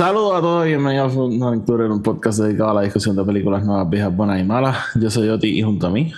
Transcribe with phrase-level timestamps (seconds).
[0.00, 3.14] Saludos a todos y bienvenidos a una lectura en un podcast dedicado a la discusión
[3.16, 4.78] de películas nuevas, viejas, buenas y malas.
[4.94, 6.10] Yo soy Oti y junto a mí.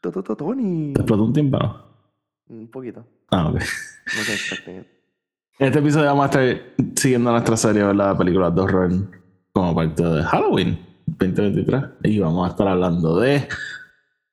[0.00, 0.94] Tony.
[0.94, 1.76] ¿Te explotó un tímpano?
[2.48, 3.04] Un poquito.
[3.30, 3.56] Ah, ok.
[3.56, 4.88] No sé exactamente.
[5.58, 6.62] En este episodio vamos a estar
[6.96, 8.12] siguiendo nuestra serie ¿verdad?
[8.12, 8.92] de películas de horror
[9.52, 11.84] como parte de Halloween 2023.
[12.04, 13.46] Y vamos a estar hablando de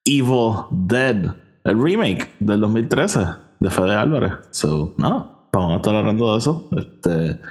[0.05, 1.35] Evil Dead,
[1.65, 3.25] el remake del 2013
[3.59, 4.31] de Fede Álvarez.
[4.51, 6.69] So, no, vamos a estar hablando de eso.
[6.77, 7.41] Este,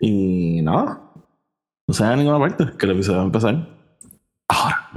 [0.00, 1.00] y nada,
[1.86, 3.68] no se vaya a ninguna parte, que el episodio a empezar
[4.48, 4.90] ahora.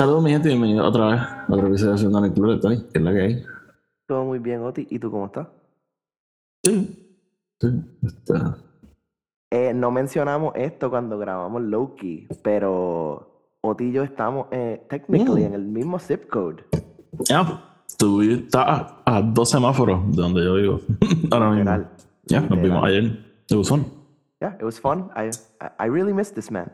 [0.00, 2.58] Saludos, mi gente, y bienvenidos otra vez a otro episodio de Haciendo el Club de
[2.58, 3.44] Tony, que es la que hay.
[4.06, 4.86] Todo muy bien, Oti.
[4.88, 5.46] ¿Y tú cómo estás?
[6.64, 7.06] Sí,
[7.60, 7.68] sí,
[8.02, 8.56] está.
[9.50, 15.46] Eh, no mencionamos esto cuando grabamos Loki, pero Oti y yo estamos eh, technically Mm.
[15.48, 16.64] en el mismo zip code.
[17.28, 17.62] Ya,
[17.98, 20.80] tú estás a, a dos semáforos de donde yo vivo.
[21.30, 21.70] Ahora mismo.
[22.24, 22.62] Ya, nos Literal.
[22.62, 23.04] vimos ayer.
[23.50, 23.84] It was fun.
[24.40, 25.10] Yeah, it was fun.
[25.14, 25.28] I,
[25.60, 26.72] I, I really missed this man.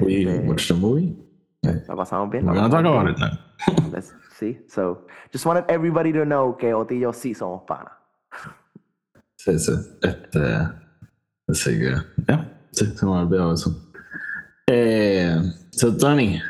[0.00, 1.14] We Este, watched the movie.
[1.62, 2.44] Eh, la pasamos bien.
[2.46, 3.08] La pasamos about bien.
[3.10, 3.90] it now.
[3.92, 7.92] Let's- Sí, so just wanted everybody to know que Oti y yo sí somos panas.
[9.36, 9.72] Sí, sí.
[10.02, 10.40] Este.
[11.46, 11.94] Así que.
[12.26, 13.92] Ya, sí, se me olvidó eso.
[14.66, 15.36] Eh,
[15.70, 16.40] so, Tony,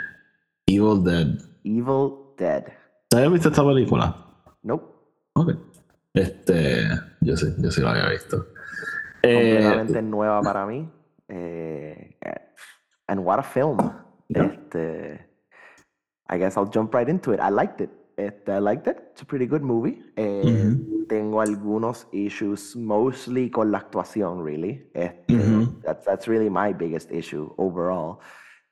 [0.67, 1.39] Evil Dead.
[1.65, 2.65] Evil Dead.
[3.09, 4.17] ¿Te habías visto esta película?
[4.63, 4.87] Nope.
[5.35, 5.51] Ok.
[6.15, 6.89] Este.
[7.21, 8.47] Yo sí, yo sí la había visto.
[9.23, 10.91] Eh, completamente nueva para mí.
[11.29, 12.17] Eh,
[13.09, 13.77] and what a film.
[14.29, 14.59] Yeah.
[14.73, 15.29] Este,
[16.29, 17.41] I guess I'll jump right into it.
[17.41, 17.91] I liked it.
[18.17, 18.97] Este, I liked it.
[19.13, 20.03] It's a pretty good movie.
[20.17, 20.75] Eh.
[21.09, 24.91] Tengo algunos issues, mostly con la actuación, really.
[24.95, 25.35] Este,
[25.83, 28.21] that's, that's really my biggest issue overall.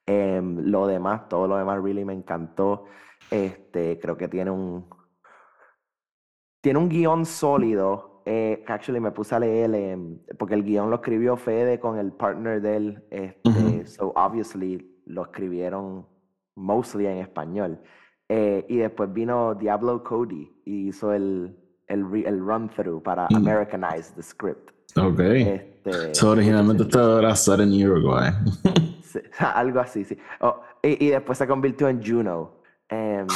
[0.06, 2.84] Em, lo demás, todo lo demás, really me encantó.
[3.30, 4.86] Este, creo que tiene un,
[6.62, 8.22] tiene un guion sólido.
[8.24, 12.12] Eh, actually me puse a leer, em, porque el guion lo escribió Fede con el
[12.12, 13.04] partner de él.
[13.10, 13.86] Este.
[13.86, 16.06] So, obviously, lo escribieron
[16.56, 17.80] mostly en español.
[18.28, 21.56] Eh, y después vino Diablo Cody y hizo el,
[21.88, 23.36] el, re- el run-through para Mm.
[23.36, 24.70] Americanize the script.
[24.96, 25.20] Ok.
[25.20, 26.84] Este, So, originalmente
[27.18, 28.30] era set in Uruguay.
[29.38, 30.16] Algo así, sí.
[30.40, 32.52] Oh, y, y después se convirtió en Juno.
[32.88, 33.26] Em,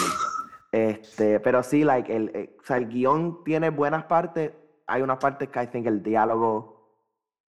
[0.73, 4.53] este, pero sí, like, el, eh, o sea, el guion tiene buenas partes.
[4.87, 6.74] Hay unas partes que I think el diálogo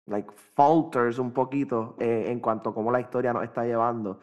[0.06, 4.20] like, falters un poquito eh, en cuanto a cómo la historia nos está llevando.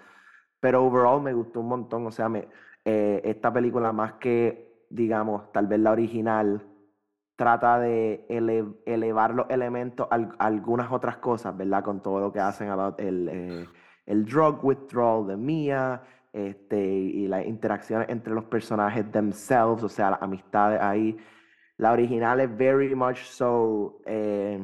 [0.59, 2.06] Pero overall me gustó un montón.
[2.06, 2.47] O sea, me,
[2.85, 6.62] eh, esta película, más que, digamos, tal vez la original,
[7.35, 11.84] trata de ele- elevar los elementos a, al- algunas otras cosas, ¿verdad?
[11.84, 13.68] Con todo lo que hacen about el, eh,
[14.06, 16.01] el drug withdrawal de Mia,
[16.34, 21.18] este, y las interacciones entre los personajes themselves, o sea, las amistades ahí.
[21.78, 24.59] La original es very much so, eh,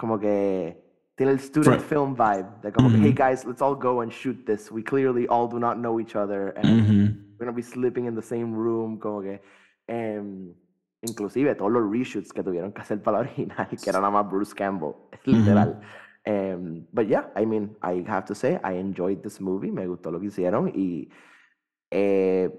[0.00, 0.82] como que
[1.14, 3.04] tiene el student Fri- film vibe, de como que, Ujú.
[3.04, 4.72] hey guys, let's all go and shoot this.
[4.72, 7.36] We clearly all do not know each other, and Ujú.
[7.38, 9.42] we're gonna be sleeping in the same room, como que,
[9.86, 10.54] em,
[11.02, 14.30] inclusive todos los reshoots que tuvieron que hacer para la original, que era nada más
[14.30, 14.94] Bruce Campbell,
[15.26, 15.78] literal.
[16.24, 20.10] Em, but yeah, I mean, I have to say, I enjoyed this movie, me gustó
[20.10, 21.10] lo que hicieron y
[21.90, 22.50] eh,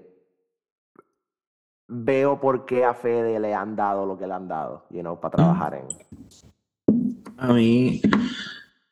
[1.88, 5.18] veo por qué a Fede le han dado lo que le han dado, you know,
[5.18, 6.51] para trabajar en.
[7.42, 8.00] A mí,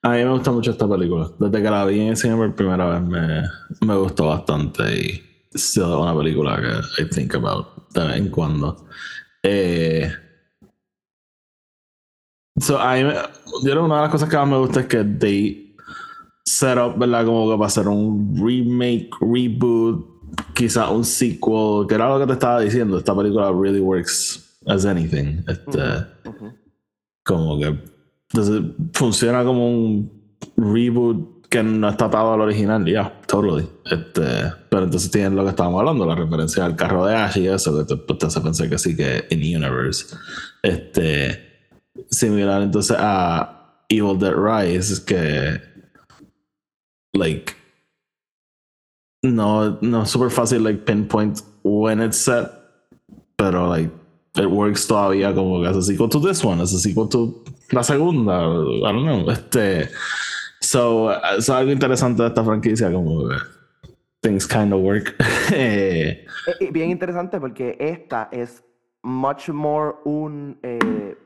[0.03, 1.31] a mí me gusta mucho esta película.
[1.39, 3.43] Desde que la vi en el cine por primera vez me,
[3.87, 5.23] me gustó bastante y
[5.53, 8.87] es una película que I think about de vez en cuando.
[9.43, 10.11] Eh,
[12.59, 13.21] so, a mí me- yo
[13.63, 15.77] creo que una de las cosas que más me gusta es que they
[16.45, 17.25] set up, ¿verdad?
[17.25, 20.07] Como que para hacer un remake, reboot,
[20.55, 22.99] quizá un sequel, que era lo que te estaba diciendo.
[22.99, 25.43] Esta película really works as anything.
[25.47, 25.81] Este,
[27.25, 27.79] como que
[28.33, 28.63] entonces
[28.93, 30.11] funciona como un
[30.57, 35.51] reboot que no está atado al original ya totally este pero entonces tienen lo que
[35.51, 38.41] estábamos hablando la referencia al carro de Ash y eso que te, pues, te hace
[38.41, 40.15] pensar que sí que in universe.
[40.63, 41.51] Este
[42.09, 45.61] similar entonces a Evil Dead Rise que
[47.15, 47.53] like
[49.23, 52.49] no no es super fácil like pinpoint when it's set
[53.37, 53.91] pero like
[54.37, 57.45] it works todavía como que as a sequel to this one, as a sequel to
[57.71, 59.31] la segunda, I don't know.
[59.31, 59.89] Este,
[60.61, 63.37] so, es algo interesante de esta franquicia, como que
[64.21, 65.15] things kind of work.
[65.53, 66.27] Eh,
[66.61, 68.63] eh, bien interesante porque esta es
[69.03, 71.17] much more un, eh,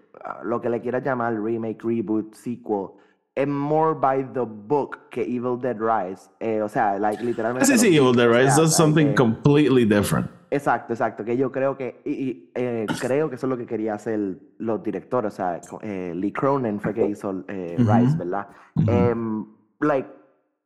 [0.45, 2.93] lo que le quieras llamar remake, reboot, sequel.
[3.35, 6.31] Es more by the book que Evil Dead Rise.
[6.39, 7.67] Eh, o sea, like, literalmente.
[7.67, 10.31] Sí, sí, Evil Dead Rise does something eh, completely different.
[10.55, 11.25] Exacto, exacto.
[11.25, 12.01] Que yo creo que.
[12.05, 15.35] Y, eh, creo que eso es lo que quería hacer los directores.
[15.35, 18.49] O sea, Lee Cronin fue que hizo Rise, ¿verdad?
[18.87, 19.45] Em,
[19.81, 20.09] like,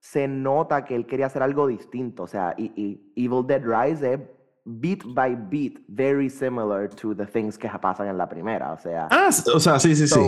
[0.01, 2.25] se nota que él quería hacer algo distinto.
[2.25, 4.21] O sea, y, y Evil Dead Rise es
[4.69, 8.73] beat by beat very similar to the things que pasan en la primera.
[8.73, 10.21] O sea, ah, o sea, sí, sí, sí.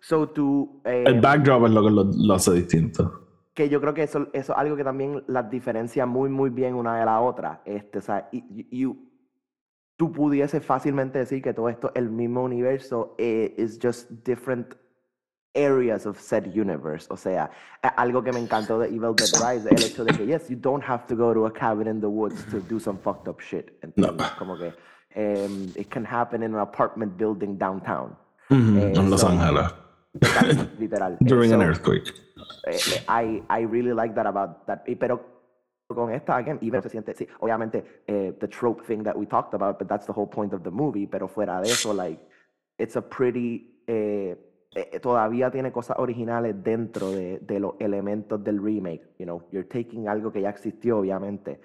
[0.00, 0.32] So
[0.84, 3.21] eh, el backdrop es lo que lo, hace distinto.
[3.54, 6.74] Que yo creo que eso, eso es algo que también las diferencia muy, muy bien
[6.74, 7.60] una de la otra.
[7.64, 8.86] Este, o sea, y,
[9.96, 14.74] tú pudiese fácilmente decir que todo esto es el mismo universo, eh, is just different
[15.54, 17.06] areas of said universe.
[17.10, 17.50] O sea,
[17.96, 20.82] algo que me encantó de Evil Dead Rise, el hecho de que, yes, you don't
[20.82, 23.78] have to go to a cabin in the woods to do some fucked up shit.
[23.96, 24.16] No.
[24.38, 24.72] Como que
[25.16, 28.16] um, it can happen in an apartment building downtown.
[28.48, 29.72] Mm en Los Ángeles.
[30.78, 31.16] Literal.
[31.22, 32.12] During an earthquake.
[32.66, 32.78] Eh,
[33.08, 34.84] I, I really like that about that.
[34.98, 35.32] Pero
[35.88, 39.54] con esta, again, Evil se siente, sí, obviamente, eh, the trope thing that we talked
[39.54, 41.06] about, but that's the whole point of the movie.
[41.06, 42.20] Pero fuera de eso, like,
[42.78, 43.82] it's a pretty.
[43.86, 44.36] Eh,
[44.74, 49.02] eh, todavía tiene cosas originales dentro de, de, los elementos del remake.
[49.18, 51.60] You know, you're taking algo que ya existió, obviamente,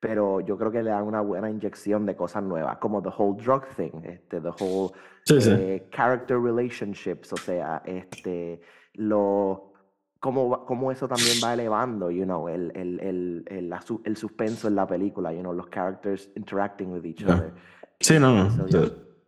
[0.00, 3.36] pero yo creo que le dan una buena inyección de cosas nuevas, como the whole
[3.42, 4.92] drug thing, este, the whole
[5.28, 8.60] eh, character relationships, o sea, este,
[8.94, 9.72] lo,
[10.20, 13.74] cómo, cómo eso también va elevando, you know, el, el, el, el,
[14.04, 17.52] el suspenso en la película, you know, los characters interacting with each other.
[18.00, 18.50] Sí, no, no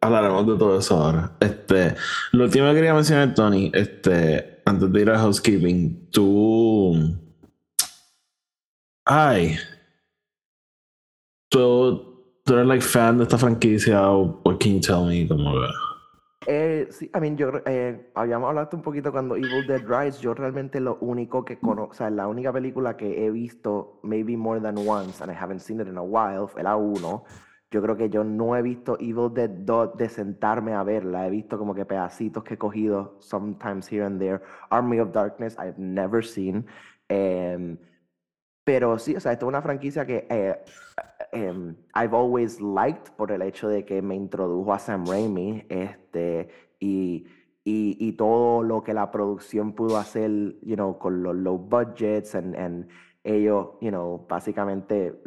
[0.00, 1.32] hablaremos de todo eso ahora.
[1.40, 1.94] Este,
[2.32, 7.16] lo último que quería mencionar, Tony, este, antes de ir a housekeeping, tú.
[9.04, 9.56] Ay.
[11.50, 15.26] Tú, tú eres like fan de esta franquicia, o what can you tell me?
[15.26, 15.54] Como
[16.46, 20.20] eh, sí, I mean, yo eh, habíamos hablado un poquito cuando Evil Dead Rise.
[20.20, 24.36] Yo realmente lo único que conozco, o sea, la única película que he visto, maybe
[24.36, 27.24] more than once, and I haven't seen it in a while, fue la 1.
[27.70, 31.26] Yo creo que yo no he visto Evil Dead 2 de sentarme a verla.
[31.26, 34.40] He visto como que pedacitos que he cogido, sometimes here and there.
[34.70, 36.66] Army of Darkness, I've never seen.
[37.08, 37.78] Em,
[38.64, 40.58] pero sí, o sea, esto es una franquicia que eh,
[41.32, 46.48] em, I've always liked por el hecho de que me introdujo a Sam Raimi este,
[46.80, 47.26] y,
[47.64, 50.30] y, y todo lo que la producción pudo hacer,
[50.62, 52.88] you know, con los low budgets and, and
[53.24, 55.20] ellos, you know, básicamente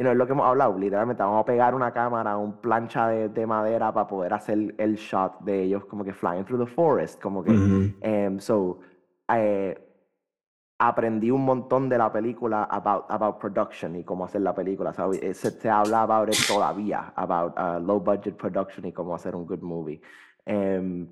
[0.00, 3.08] y no es lo que hemos hablado, literalmente vamos a pegar una cámara, un plancha
[3.08, 6.72] de, de, madera para poder hacer el shot de ellos como que flying through the
[6.74, 8.78] forest, como que, um, so,
[9.28, 9.89] eh,
[10.80, 15.20] aprendí un montón de la película about, about production y cómo hacer la película, ¿sabes?
[15.36, 19.46] Se, se habla about it todavía, about uh, low budget production y cómo hacer un
[19.46, 20.00] good movie.
[20.46, 21.06] Um,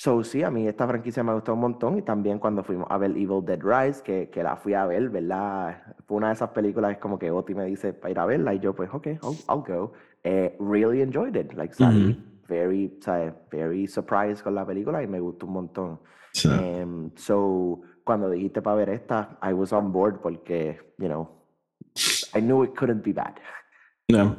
[0.00, 2.98] So, sí, a mí esta franquicia me gustó un montón y también cuando fuimos a
[2.98, 5.96] ver Evil Dead Rise, que, que la fui a ver, ¿verdad?
[6.06, 8.54] Fue una de esas películas es como que Oti me dice para ir a verla
[8.54, 9.92] y yo pues, ok, I'll, go.
[10.22, 11.52] Eh, really enjoyed it.
[11.54, 12.16] Like, salí
[12.48, 12.96] very,
[13.50, 16.00] very surprised con la película y me gustó un montón.
[16.44, 21.28] Em, so, cuando dijiste para ver esta, I was on board porque, you know,
[22.34, 23.34] I knew it couldn't be bad.
[24.10, 24.34] No.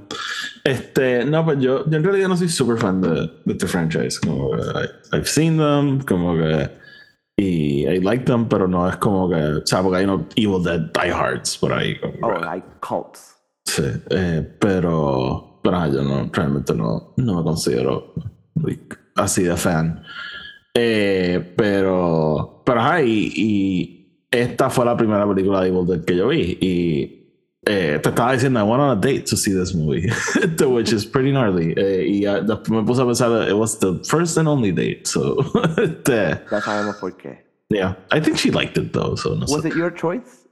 [0.63, 3.09] Este, no, pues yo, yo en realidad no soy super fan de,
[3.45, 4.19] de este franchise.
[4.19, 6.79] Como que I, I've seen them, como que.
[7.37, 9.35] Y I like them, pero no es como que.
[9.35, 11.99] O sea, porque hay no Evil Dead diehards por ahí.
[11.99, 13.37] Como oh, like cults.
[13.65, 15.59] Sí, eh, pero.
[15.61, 18.15] Pero yo no, realmente no, no me considero
[18.55, 20.03] like, así de fan.
[20.73, 22.58] Eh, pero.
[22.69, 26.55] Pero, ajá, y, y esta fue la primera película de Evil Dead que yo vi.
[26.61, 27.01] Y
[27.65, 30.07] eh, te estaba diciendo, I went on a date to see this movie,
[30.67, 31.73] which is pretty gnarly.
[31.75, 35.37] Eh, y uh, me puse a pensar, it was the first and only date, so.
[35.77, 37.39] este, ya sabemos por qué.
[37.71, 39.15] Yeah, I think she liked it though.
[39.15, 40.45] So no was it your choice?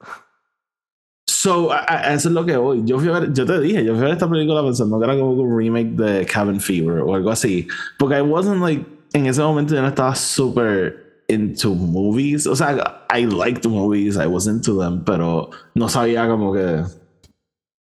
[1.28, 2.82] So, eso es lo que voy.
[2.84, 5.06] Yo, fui a ver, yo te dije, yo fui a ver esta película pensando que
[5.06, 7.68] era como un remake de Cabin Fever o algo así.
[8.00, 8.84] Porque I wasn't like,
[9.14, 12.48] en ese momento yo no estaba súper into movies.
[12.48, 16.84] O sea, I liked movies, I was into them, pero no sabía como que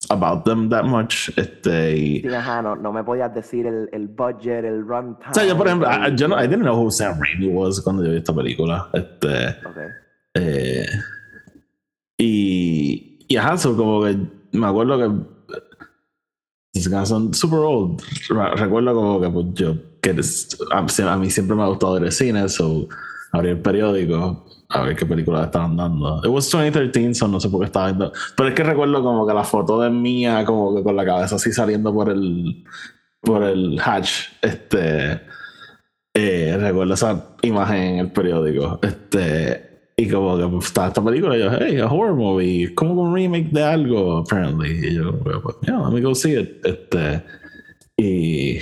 [0.10, 1.30] about them that much.
[1.38, 5.32] Este, sí, ajá, no, no, me podías decir el, el budget, el runtime.
[5.32, 7.82] O sea, yo, por ejemplo, I, yo no, I didn't know who Sam Raimi was
[7.82, 8.90] cuando yo vi esta película.
[8.94, 9.88] Este, okay.
[10.36, 10.86] eh,
[12.18, 14.18] y, y ajá, so como que
[14.52, 15.42] me acuerdo que
[17.06, 18.02] son super old.
[18.56, 20.16] Recuerdo como que pues, yo, que
[20.72, 22.88] a, mí siempre me ha gustado ir al cine, so
[23.32, 26.22] abrí el periódico a ver qué película estaban dando.
[26.24, 28.12] It was 2013, so no sé por qué estaba viendo.
[28.36, 31.36] Pero es que recuerdo como que la foto de mía, como que con la cabeza
[31.36, 32.64] así saliendo por el,
[33.22, 35.22] por el hatch, este.
[36.14, 38.80] Eh, recuerdo esa imagen en el periódico.
[38.82, 39.72] Este.
[39.98, 43.52] Y como que pues, estaba esta película, yo, hey, a horror movie, como un remake
[43.52, 44.88] de algo, apparently.
[44.88, 46.66] Y yo, pues, yeah, let me go see it.
[46.66, 47.24] Este,
[47.98, 48.60] y,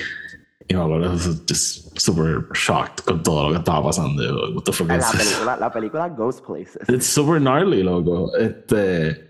[0.70, 4.54] y me acuerdo, just super shocked con todo lo que estaba pasando.
[4.54, 6.88] What the fuck la, película, la película Ghost Places.
[6.88, 8.32] It's super gnarly, loco.
[8.38, 9.30] Este,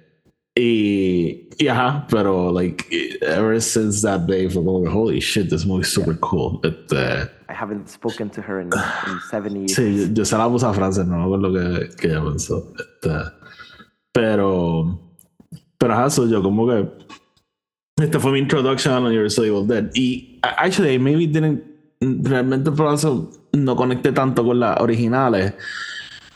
[0.53, 2.85] y, y ajá, pero like
[3.21, 6.59] ever since that day fue como holy shit, this movie is super cool.
[6.65, 9.75] It, uh, I haven't spoken to her in, in seven years.
[9.77, 12.73] Sí, yo, se la puse a Francia, no me lo que, que ella pensó.
[12.77, 13.31] Este,
[14.11, 14.99] pero,
[15.77, 16.85] pero ajá, so yo como que
[17.99, 19.89] este fue mi introduction a Universal Evil Dead.
[19.93, 21.63] Y actually, maybe didn't
[22.01, 25.53] realmente por eso no conecté tanto con las originales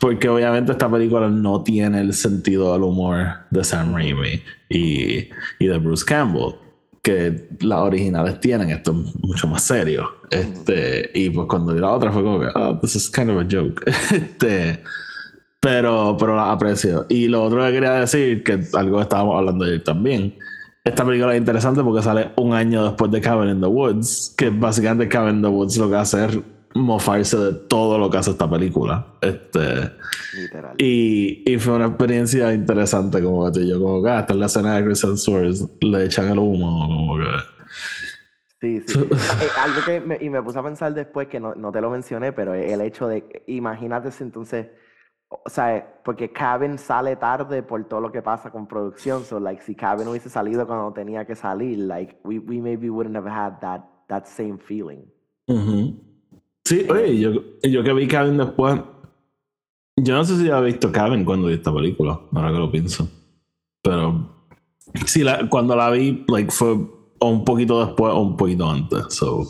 [0.03, 5.29] porque obviamente esta película no tiene el sentido del humor de Sam Raimi y,
[5.59, 6.55] y de Bruce Campbell,
[7.01, 8.69] que las originales tienen.
[8.71, 10.09] Esto es mucho más serio.
[10.29, 13.37] Este, y pues cuando vi la otra fue como que, oh, this is kind of
[13.37, 13.81] a joke.
[14.11, 14.83] este,
[15.61, 17.05] pero, pero la aprecio.
[17.07, 20.35] Y lo otro que quería decir, que algo estábamos hablando ayer también,
[20.83, 24.49] esta película es interesante porque sale un año después de Cabin in the Woods, que
[24.49, 26.39] básicamente Cabin in the Woods lo que hace es
[26.75, 29.05] mofarse de todo lo que hace esta película.
[29.21, 29.91] Este,
[30.33, 30.75] Literal.
[30.77, 34.45] Y, y fue una experiencia interesante, como que yo, como que ah, hasta en la
[34.47, 37.25] escena de Chris Hemsworth le echan el humo, como que.
[38.59, 38.99] Sí, sí.
[39.11, 41.89] Eh, algo que me, y me puse a pensar después que no, no, te lo
[41.89, 44.67] mencioné, pero el hecho de, imagínate si entonces,
[45.43, 49.61] o sea, porque Cabin sale tarde por todo lo que pasa con producción, so like
[49.63, 53.59] si Cabin hubiese salido cuando tenía que salir, like we, we maybe wouldn't have had
[53.59, 55.05] that, that same feeling.
[56.65, 57.31] Sí, oye, yo,
[57.63, 58.79] yo que vi Cabin después.
[59.95, 63.07] Yo no sé si había visto Cabin cuando vi esta película, ahora que lo pienso.
[63.81, 64.47] Pero
[65.05, 66.73] sí, la, cuando la vi, like, fue
[67.19, 69.05] un poquito después o un poquito antes.
[69.09, 69.45] So,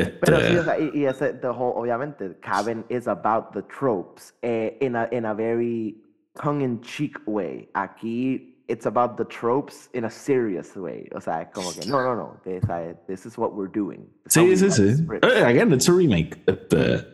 [0.00, 0.18] este...
[0.20, 4.32] Pero sí, o sea, y, y, ese, the whole, obviamente, Cabin is about the tropes
[4.42, 5.96] eh, in, a, in a very
[6.34, 7.68] tongue-in-cheek way.
[7.74, 11.08] Aquí it's about the tropes in a serious way.
[11.14, 14.06] O sea, como que, no, no, no, this I, this is what we're doing.
[14.28, 15.06] sí, sí, sí.
[15.22, 16.36] Eh, again, it's a remake.
[16.46, 17.04] Este,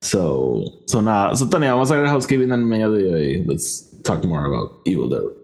[0.00, 3.44] so, so nada, so Tony, vamos a ver housekeeping en medio de hoy.
[3.46, 5.43] Let's talk more about Evil Dead.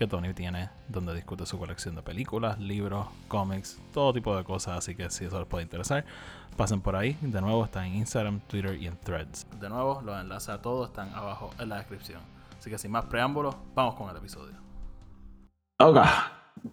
[0.00, 4.78] que Tony tiene donde discute su colección de películas, libros, cómics, todo tipo de cosas.
[4.78, 6.06] Así que si eso les puede interesar,
[6.56, 7.18] pasen por ahí.
[7.20, 9.46] De nuevo, está en Instagram, Twitter y en Threads.
[9.60, 12.22] De nuevo, los enlaces a todos están abajo en la descripción.
[12.58, 14.54] Así que sin más preámbulos, vamos con el episodio.
[15.80, 15.98] Ok.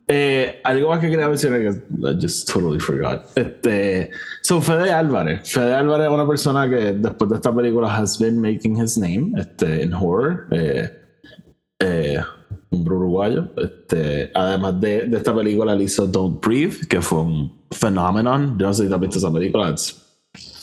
[0.08, 3.26] Eh, algo más que quería mencionar que I just totally forgot.
[3.36, 4.10] Este,
[4.42, 5.52] so Fede Álvarez.
[5.52, 9.34] Fede Álvarez es una persona que después de esta película has been making his name
[9.38, 10.48] este, en horror.
[10.52, 10.90] Eh,
[11.80, 12.20] eh,
[12.70, 13.50] un uruguayo.
[13.58, 18.58] Este, además de, de, esta película, le hizo Don't Breathe, que fue un phenomenon.
[18.58, 19.70] Yo no sé si has visto esa película.
[19.70, 20.08] It's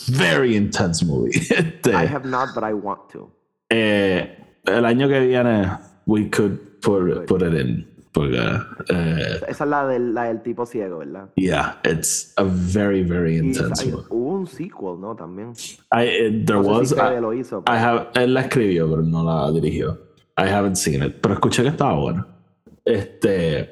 [0.08, 1.32] very intense movie.
[1.50, 3.30] Este, I have not, but I want to.
[3.70, 5.70] Eh, el año que viene,
[6.06, 7.87] we could put, put it in.
[8.14, 8.38] Porque,
[8.90, 11.30] eh, Esa es la del, la del tipo ciego, ¿verdad?
[11.34, 14.04] Yeah, it's a very, very intense one.
[14.08, 15.16] Hubo un sequel, ¿no?
[15.16, 15.52] También.
[15.90, 16.90] I, it, there no was.
[16.90, 19.99] Si I, lo hizo, I have, él la escribió, pero no la dirigió.
[20.36, 22.26] I haven't seen it, pero escuché que estaba buena.
[22.84, 23.70] Este.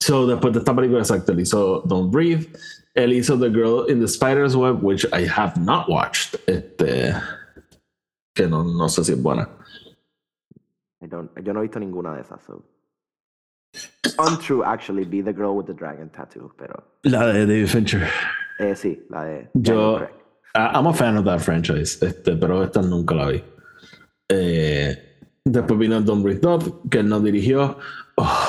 [0.00, 2.46] So, después de esta película, exacto, él hizo Don't Breathe.
[2.94, 6.36] Él hizo The Girl in the Spider's Web, which I have not watched.
[6.46, 7.14] Este.
[8.34, 9.48] Que no, no sé si es buena.
[11.02, 12.40] I don't, yo no he visto ninguna de esas.
[12.46, 12.62] So.
[14.18, 16.82] Untrue, actually, Be the Girl with the Dragon Tattoo, pero.
[17.04, 18.08] La de David Fincher.
[18.58, 19.48] Eh, sí, la de.
[19.54, 20.08] Yo.
[20.54, 23.44] I'm a fan of that franchise, este, pero esta nunca la vi.
[24.30, 25.05] Eh,
[25.46, 27.78] después vino Don't Breathe Up, que él no dirigió.
[28.16, 28.48] Oh,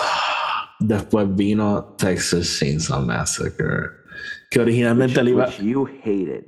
[0.80, 3.92] después vino Texas Chainsaw Massacre.
[4.50, 5.50] Que originalmente él iba.
[5.58, 6.46] You hated.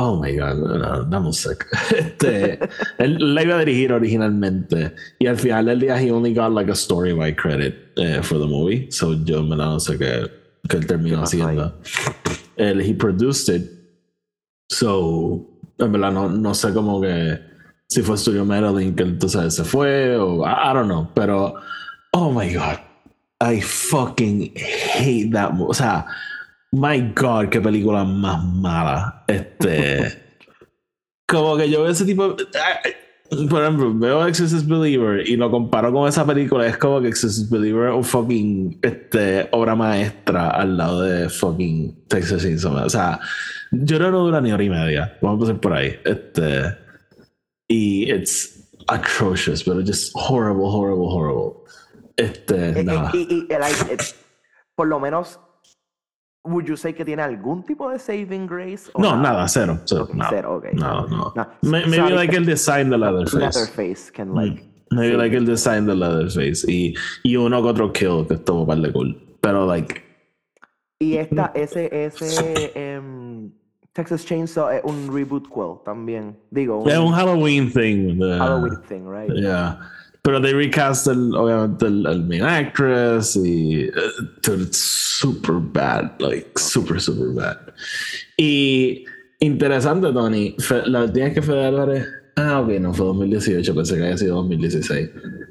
[0.00, 1.66] Oh my god, no, dame un sec.
[1.96, 2.58] Este,
[2.98, 4.94] él la iba a dirigir originalmente.
[5.18, 8.38] Y al final del día, he only got like a story by credit eh, for
[8.38, 8.88] the movie.
[8.92, 10.30] So yo me la no sé qué,
[10.68, 11.74] qué él terminó haciendo.
[12.56, 13.70] Él, he produced it.
[14.70, 17.47] So, en verdad, no, no sé cómo que.
[17.88, 20.46] Si fue Studio Madeline que entonces se fue o.
[20.46, 21.08] I, I don't know.
[21.14, 21.54] Pero.
[22.12, 22.78] Oh my god.
[23.40, 25.70] I fucking hate that movie.
[25.70, 26.06] O sea.
[26.70, 29.24] My God, qué película más mala.
[29.26, 30.22] Este.
[31.26, 32.36] como que yo veo ese tipo.
[33.50, 36.66] Por ejemplo, veo Exorcist Believer y lo comparo con esa película.
[36.66, 42.04] Es como que Exorcist Believer es un fucking este, obra maestra al lado de fucking
[42.08, 42.86] Texas Chainsaw.
[42.86, 43.20] O sea,
[43.70, 45.18] yo no dura ni hora y media.
[45.20, 45.98] Vamos a pasar por ahí.
[46.04, 46.87] Este.
[47.68, 51.64] Y it's atrocious, pero just horrible, horrible, horrible.
[52.16, 53.10] Este, Eh, eh, nada.
[53.14, 53.96] y, y, eh, like, eh,
[54.74, 55.38] por lo menos,
[56.44, 58.90] would you say que tiene algún tipo de saving grace?
[58.96, 59.78] No, nada, cero.
[59.84, 60.30] cero, Ok, nada.
[60.30, 60.72] cero, ok.
[60.72, 61.32] No, no.
[61.36, 63.38] No, Maybe sorry, like el design de Leatherface.
[63.38, 64.64] Leatherface can like.
[64.90, 66.64] Maybe like el design de Leatherface.
[66.66, 69.14] Y, y uno que otro kill que estuvo par de cool.
[69.42, 70.02] Pero like.
[71.00, 73.17] Y esta, ese, ese em,
[73.98, 76.36] Texas Chainsaw es un reboot quill también.
[76.52, 78.16] Digo, un, Es un Halloween thing.
[78.18, 79.28] de- Halloween thing, right?
[79.34, 79.76] Yeah.
[80.22, 83.88] Pero they recast el, obviamente el, el main actress y
[84.46, 87.56] it's super bad, like super super bad.
[88.36, 89.04] Y
[89.40, 90.54] interesante, Tony,
[90.86, 95.10] la última que Fede Álvarez, ah, ok, no fue 2018, pensé que había sido 2016.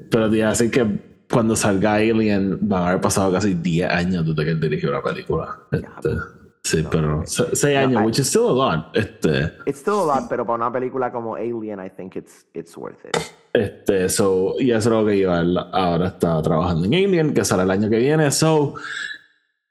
[0.09, 0.85] Pero te iba a decir que
[1.29, 5.01] cuando salga Alien van a haber pasado casi 10 años desde que él dirigió la
[5.03, 5.59] película.
[5.71, 6.09] Este,
[6.69, 8.95] sí, pero 6 años, I- which is still a lot.
[8.95, 12.75] Este, It's still a lot, pero para una película como Alien, I think it's, it's
[12.77, 13.17] worth it.
[13.53, 17.63] Este, so, y eso es lo que yo ahora está trabajando en Alien, que sale
[17.63, 18.29] el año que viene.
[18.31, 18.75] So,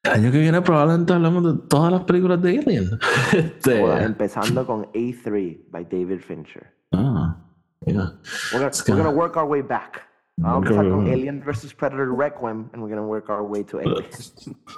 [0.02, 2.90] el año que viene probablemente hablamos de todas las películas de Alien.
[3.32, 6.72] Este, Joder, empezando con A3 by David Fincher.
[6.92, 7.36] ah,
[7.84, 8.12] yeah.
[8.52, 10.05] We're gonna, we're gonna work our way back.
[10.38, 13.30] Vamos a Work empezar our con way- Alien vs Predator Requiem, and we're gonna work
[13.30, 14.04] our way to Alien.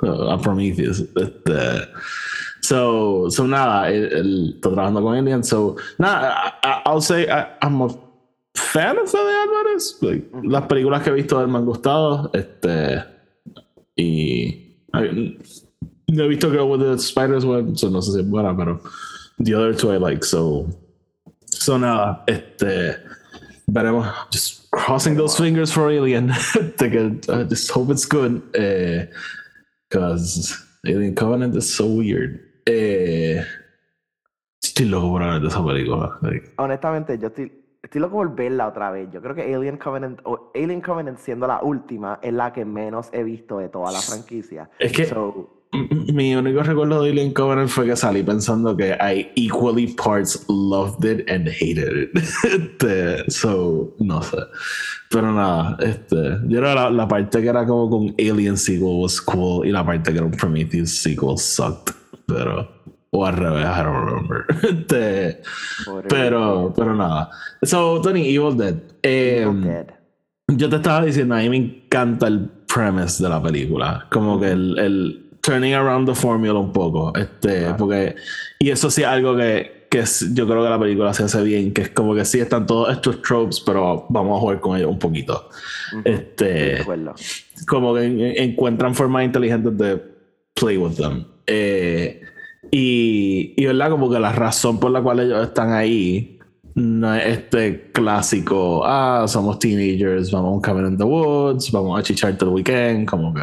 [0.03, 1.01] Uh, a Prometheus.
[1.01, 1.89] Este,
[2.61, 5.43] so, so nada, está trabajando con Alien.
[5.43, 7.89] So, nada, I, I- I'll say I, I'm a
[8.55, 9.99] fan of Fede Álvarez.
[10.01, 12.31] Like, Las películas que he visto de él me han gustado.
[12.35, 13.03] Este,
[13.97, 15.39] y I-
[16.11, 18.81] no he visto Girl with the Spider's Web, so no sé si es buena, pero
[19.41, 20.25] the other two I like.
[20.25, 20.67] So,
[21.47, 22.97] so nada, este,
[23.69, 24.07] veremos.
[24.31, 26.31] Just crossing those fingers for Alien.
[26.81, 28.43] I just hope it's good.
[28.55, 29.07] Eh,
[29.91, 30.55] Because
[30.85, 32.41] Alien Covenant is so weird.
[32.67, 33.43] Eh,
[34.63, 36.19] estoy loco por hablar de esa película.
[36.21, 37.51] Like, Honestamente, yo estoy,
[37.83, 39.09] estoy loco por verla otra vez.
[39.11, 43.09] Yo creo que Alien Covenant, o Alien Covenant siendo la última, es la que menos
[43.13, 44.69] he visto de toda la franquicia.
[44.79, 45.58] Es que- So,
[46.13, 51.05] mi único recuerdo de Alien Covenant fue que salí pensando que I equally parts loved
[51.05, 52.11] it and hated it.
[52.45, 54.39] Este, so, no sé.
[55.11, 59.21] Pero nada, este, yo era la, la parte que era como con Alien sequel was
[59.21, 61.95] cool y la parte que era un Prometheus sequel sucked.
[62.27, 62.69] Pero,
[63.11, 64.45] o al revés, I don't remember.
[64.63, 65.43] Este,
[66.09, 67.31] pero, pero nada.
[67.63, 68.77] So, Tony, Evil Dead.
[69.03, 69.87] Eh, Evil Dead.
[70.49, 74.07] Yo te estaba diciendo, a mí me encanta el premise de la película.
[74.11, 77.13] Como que el, el turning around the formula un poco.
[77.17, 78.15] Este, porque.
[78.59, 81.43] Y eso sí es algo que, que es- yo creo que la película se hace
[81.43, 81.73] bien.
[81.73, 84.91] Que es como que sí están todos estos tropes, pero vamos a jugar con ellos
[84.91, 85.49] un poquito.
[85.93, 86.45] Ujú, Este.
[86.45, 87.15] de acuerdo.
[87.67, 90.03] Como que en- en- encuentran formas inteligentes de
[90.55, 91.25] play with them.
[91.47, 92.21] Eh,
[92.71, 96.35] y, y verdad, como que la razón por la cual ellos están ahí
[96.75, 101.99] no es este clásico, ah, somos teenagers, vamos a un cabin in the woods, vamos
[101.99, 103.41] a chichar todo el weekend, como que.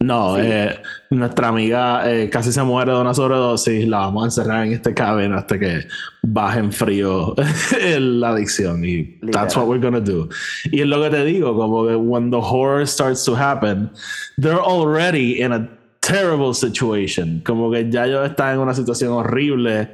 [0.00, 0.78] No, eh,
[1.10, 4.92] nuestra amiga eh, casi se muere de una sobredosis, la vamos a encerrar en este
[4.92, 5.86] cabin hasta que
[6.22, 7.34] baje en frío
[7.98, 8.84] la adicción.
[8.84, 10.28] Y that's what we're gonna do.
[10.70, 13.90] Y es lo que te digo, como que when the horror starts to happen,
[14.38, 15.68] they're already in a
[16.00, 17.42] terrible situation.
[17.44, 19.88] Como que ya ellos están en una situación horrible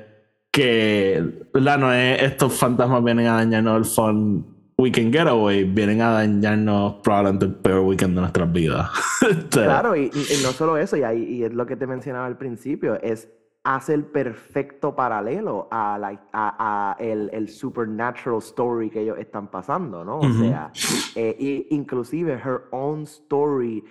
[0.51, 1.17] que,
[1.55, 4.52] es estos fantasmas vienen a dañarnos el fun
[4.83, 8.91] weekend getaway, vienen a dañarnos probablemente el peor weekend de nuestras vidas.
[9.51, 12.37] Claro, y, y- no solo eso, y, ahí, y es lo que te mencionaba al
[12.37, 13.29] principio, es
[13.65, 19.47] hace el perfecto paralelo a, la, a, a el, el supernatural story que ellos están
[19.49, 20.17] pasando, ¿no?
[20.19, 20.39] O Ujú.
[20.41, 20.73] sea,
[21.15, 23.85] eh, y inclusive her own story,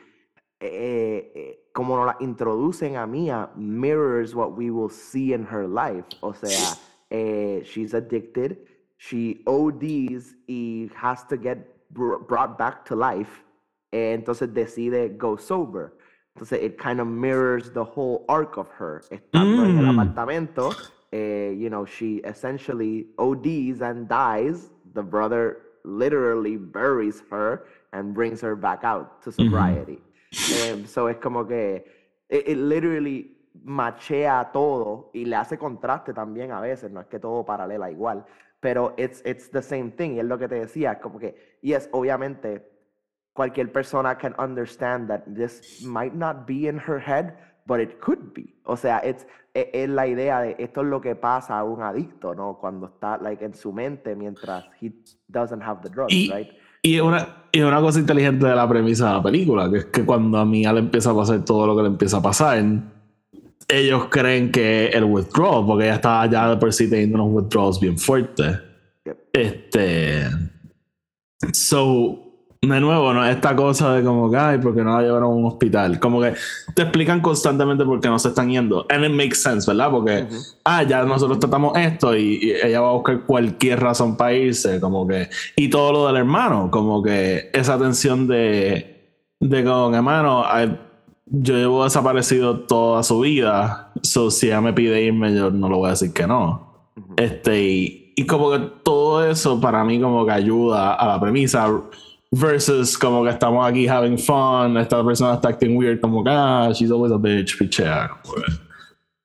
[0.59, 5.65] eh, eh, como nos la introducen a Mia, mirrors what we will see in her
[5.67, 6.05] life.
[6.19, 6.73] O sea,
[7.09, 8.57] eh, she's addicted,
[9.01, 11.57] she ODs y has to get
[11.91, 13.43] br- brought back to life
[13.91, 15.93] entonces decide go sober.
[16.35, 19.01] Entonces, it kind of mirrors the whole arc of her.
[19.11, 19.99] Estando en el Mm.
[19.99, 20.77] apartamento,
[21.11, 24.69] eh, you know, she essentially ODs and dies.
[24.93, 29.99] The brother literally buries her and brings her back out to sobriety.
[30.47, 31.81] Em, so it's como que
[32.29, 33.31] it, it literally
[33.63, 38.25] machea todo y le hace contraste también a veces, no es que todo paralela igual,
[38.59, 41.89] pero it's, it's the same thing, y es lo que te decía, como que, yes,
[41.91, 42.69] obviamente,
[43.33, 47.33] cualquier persona can understand that this might not be in her head,
[47.65, 48.53] but it could be.
[48.65, 51.81] O sea, it's, e- es, la idea de esto es lo que pasa a un
[51.81, 52.57] adicto, ¿no?
[52.59, 54.91] Cuando está, like, en su mente mientras he
[55.27, 56.49] doesn't have the drugs, Y, right?
[56.83, 60.05] y una, y una cosa inteligente de la premisa de la película, que es que
[60.05, 62.63] cuando a Mia le empieza a pasar todo lo que le empieza a pasar,
[63.71, 67.79] ellos creen que el withdrawal, porque ella estaba ya de por sí teniendo unos withdrawals
[67.79, 68.59] bien fuertes.
[69.05, 69.17] Yep.
[69.33, 70.23] Este.
[71.53, 72.19] So,
[72.61, 75.45] de nuevo, no esta cosa de como que, ay, porque no la llevaron a un
[75.45, 75.99] hospital.
[75.99, 76.35] Como que
[76.75, 78.85] te explican constantemente por qué no se están yendo.
[78.89, 79.89] And it makes sense, ¿verdad?
[79.89, 80.37] Porque, Ujú.
[80.65, 84.79] ah, ya nosotros tratamos esto y, y ella va a buscar cualquier razón para irse,
[84.79, 85.29] como que.
[85.55, 90.45] Y todo lo del hermano, como que esa tensión de, de como que, hermano,
[91.33, 93.91] yo llevo desaparecido toda su vida.
[94.03, 96.69] So, si ella me pide irme, yo no le voy a decir que no.
[97.17, 101.67] Este, y, y como que todo eso para mí como que ayuda a la premisa
[102.31, 106.69] versus como que estamos aquí having fun, esta persona está acting weird, como que, ah,
[106.73, 108.09] she's always a bitch, pichea.
[108.23, 108.53] que-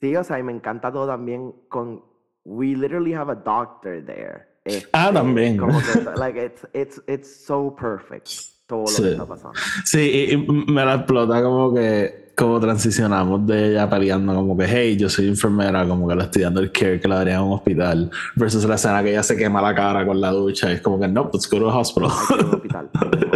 [0.00, 2.02] Sí, o sea, y me encanta todo también con
[2.44, 4.46] we literally have a doctor there.
[4.92, 5.56] Ah, Este, también.
[5.56, 8.28] Como que, like, it's, it's, it's so perfect
[8.66, 9.02] todo lo Sí.
[9.02, 9.58] que está pasando.
[9.84, 14.96] Sí, y, me la explota como que como transicionamos de ella peleando como que hey,
[14.98, 17.52] yo soy enfermera, como que le estoy dando el care que le daría en un
[17.54, 20.82] hospital, versus la escena que ella se quema la cara con la ducha y es
[20.82, 22.10] como que no, let's go to the hospital.
[22.10, 22.86] A a.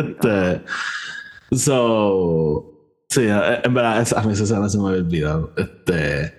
[0.20, 0.62] Este,
[1.56, 2.72] so,
[3.08, 5.52] sí, eh, en verdad, a mí esa escena se me había olvidado.
[5.56, 6.34] Este,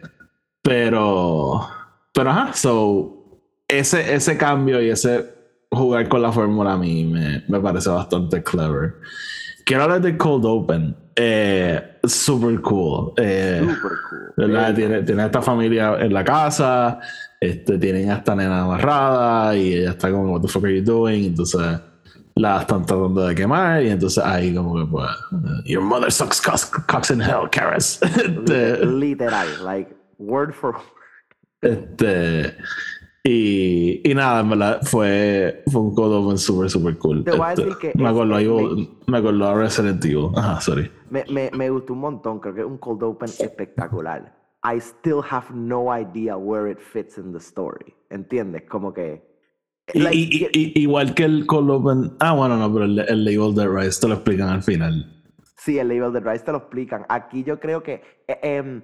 [0.62, 1.67] pero,
[2.13, 5.40] pero ajá, so, ese, ese cambio y ese
[5.72, 8.96] jugar con la fórmula a mí me, me parece bastante clever.
[9.66, 10.96] Quiero hablar de Cold Open.
[11.16, 13.14] Eh, super cool.
[13.18, 14.34] Eh, Super cool.
[14.38, 14.76] ¿verdad?
[14.76, 17.00] Tiene, tiene esta familia en la casa,
[17.40, 20.84] este, tienen a esta nena amarrada y ella está como, what the fuck are you
[20.84, 21.26] doing?
[21.26, 21.80] Entonces
[22.36, 25.10] la están tratando de quemar y entonces ahí como que pues,
[25.66, 28.00] your mother sucks cocks, cocks in hell, Karas.
[28.16, 30.84] Este, Literal, like, word for word.
[31.62, 32.56] este,
[33.24, 37.24] y, y nada, en verdad, fue, fue un cold open super, super cool.
[37.24, 40.30] Te voy a Este, decir que me acordó, es- ahí- me acordó a Resident Evil.
[40.36, 40.92] Ajá, sorry.
[41.10, 44.36] Me, me, me gustó un montón, creo que es un cold open espectacular.
[44.64, 47.94] I still have no idea where it fits in the story.
[48.10, 48.64] ¿Entiendes?
[48.70, 49.24] Como que.
[49.94, 52.12] Like, y- y- igual que el Cold Open.
[52.20, 55.24] Ah, bueno, no, pero el, el de Evil Dead Rise te lo explican al final.
[55.58, 57.06] Sí, el Label de Rise te lo explican.
[57.10, 58.82] Aquí yo creo que eh, em,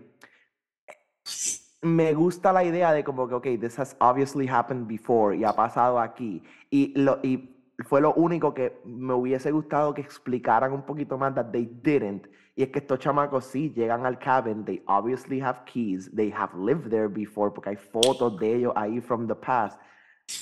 [1.81, 5.53] me gusta la idea de como que, ok, this has obviously happened before y ha
[5.53, 6.43] pasado aquí.
[6.69, 11.35] Y, lo, y fue lo único que me hubiese gustado que explicaran un poquito más
[11.35, 12.27] that they didn't.
[12.55, 16.57] Y es que estos chamacos sí llegan al cabin, they obviously have keys, they have
[16.57, 19.79] lived there before porque hay fotos de ellos ahí from the past.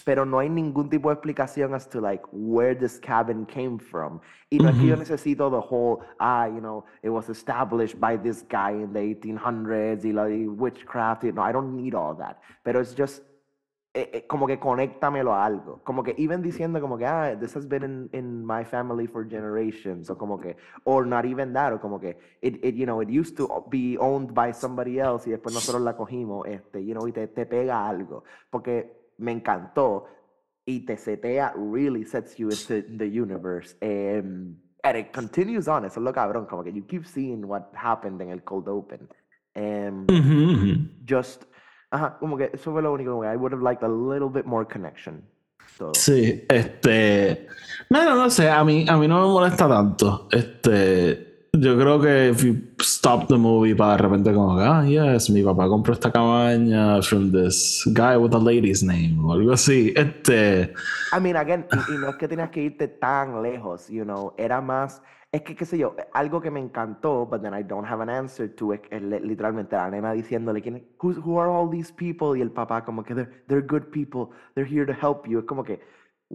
[0.03, 4.19] Pero no hay ningún tipo de explicación as to like where this cabin came from.
[4.49, 8.17] Y no es que yo necesito the whole, ah, you know, it was established by
[8.17, 11.23] this guy in the 1800s y la y witchcraft.
[11.25, 12.37] y- No, I don't need all that.
[12.63, 13.23] Pero it's just,
[13.93, 15.81] eh, eh, como que conéctamelo a algo.
[15.83, 19.23] Como que even diciendo como que, ah, this has been in, in my family for
[19.27, 20.09] generations.
[20.09, 21.71] O como que, or not even that.
[21.73, 25.27] O como que, it, it, you know, it used to be owned by somebody else
[25.27, 28.23] y después nosotros la cogimos, este, you know, y te, te pega algo.
[28.49, 30.05] Porque me encantó
[30.65, 33.75] y te setea, really sets you into the universe.
[33.81, 37.63] em, and it continues on, eso es lo cabrón, como que you keep seeing what
[37.75, 39.07] happened en el cold open.
[39.55, 40.89] Ujú.
[41.07, 41.43] just,
[41.91, 44.45] ajá, como que eso fue lo único, que I would have liked a little bit
[44.45, 45.23] more connection.
[45.77, 47.47] So, Sí, este.
[47.89, 50.27] No, no, no sé, a mí, a mí no me molesta tanto.
[50.31, 51.34] Este.
[51.57, 55.41] Yo creo que if you stop the movie para de repente como ah, yes, mi
[55.41, 59.93] papá compró esta cabaña from this guy with a lady's name o algo así.
[59.95, 60.73] Este.
[61.15, 64.33] I mean, again, y, y no es que tenías que irte tan lejos, you know,
[64.37, 67.85] era más, es que, qué sé yo, algo que me encantó, but then I don't
[67.85, 71.93] have an answer to, li- literalmente la nena diciéndole, ¿quién, who, who are all these
[71.93, 72.37] people?
[72.37, 75.39] Y el papá como que, they're, they're good people, they're here to help you.
[75.39, 75.79] Es como que,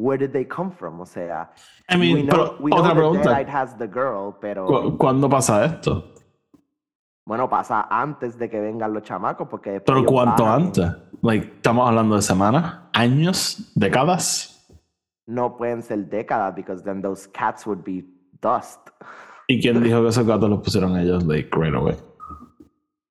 [0.00, 1.00] where did they come from?
[1.00, 1.50] O sea,
[1.88, 3.30] I mean, we know, pero we otra pregunta.
[3.30, 6.14] Deadite has the girl, pero, ¿cu- ¿Cuándo pasa esto?
[7.26, 10.90] bueno, pasa antes de que vengan los chamacos, porque ¿Pero cuánto antes?
[11.22, 12.80] Like, ¿Estamos hablando de semanas?
[12.92, 13.70] ¿Años?
[13.74, 14.56] ¿Décadas?
[15.26, 18.04] No pueden ser décadas, because then those cats would be
[18.42, 18.80] Dust.
[19.48, 21.94] ¿Y quién dijo que esos gatos los pusieron ellos like right away?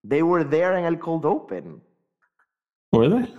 [0.03, 1.81] They were there en el cold open.
[2.91, 3.31] Were they?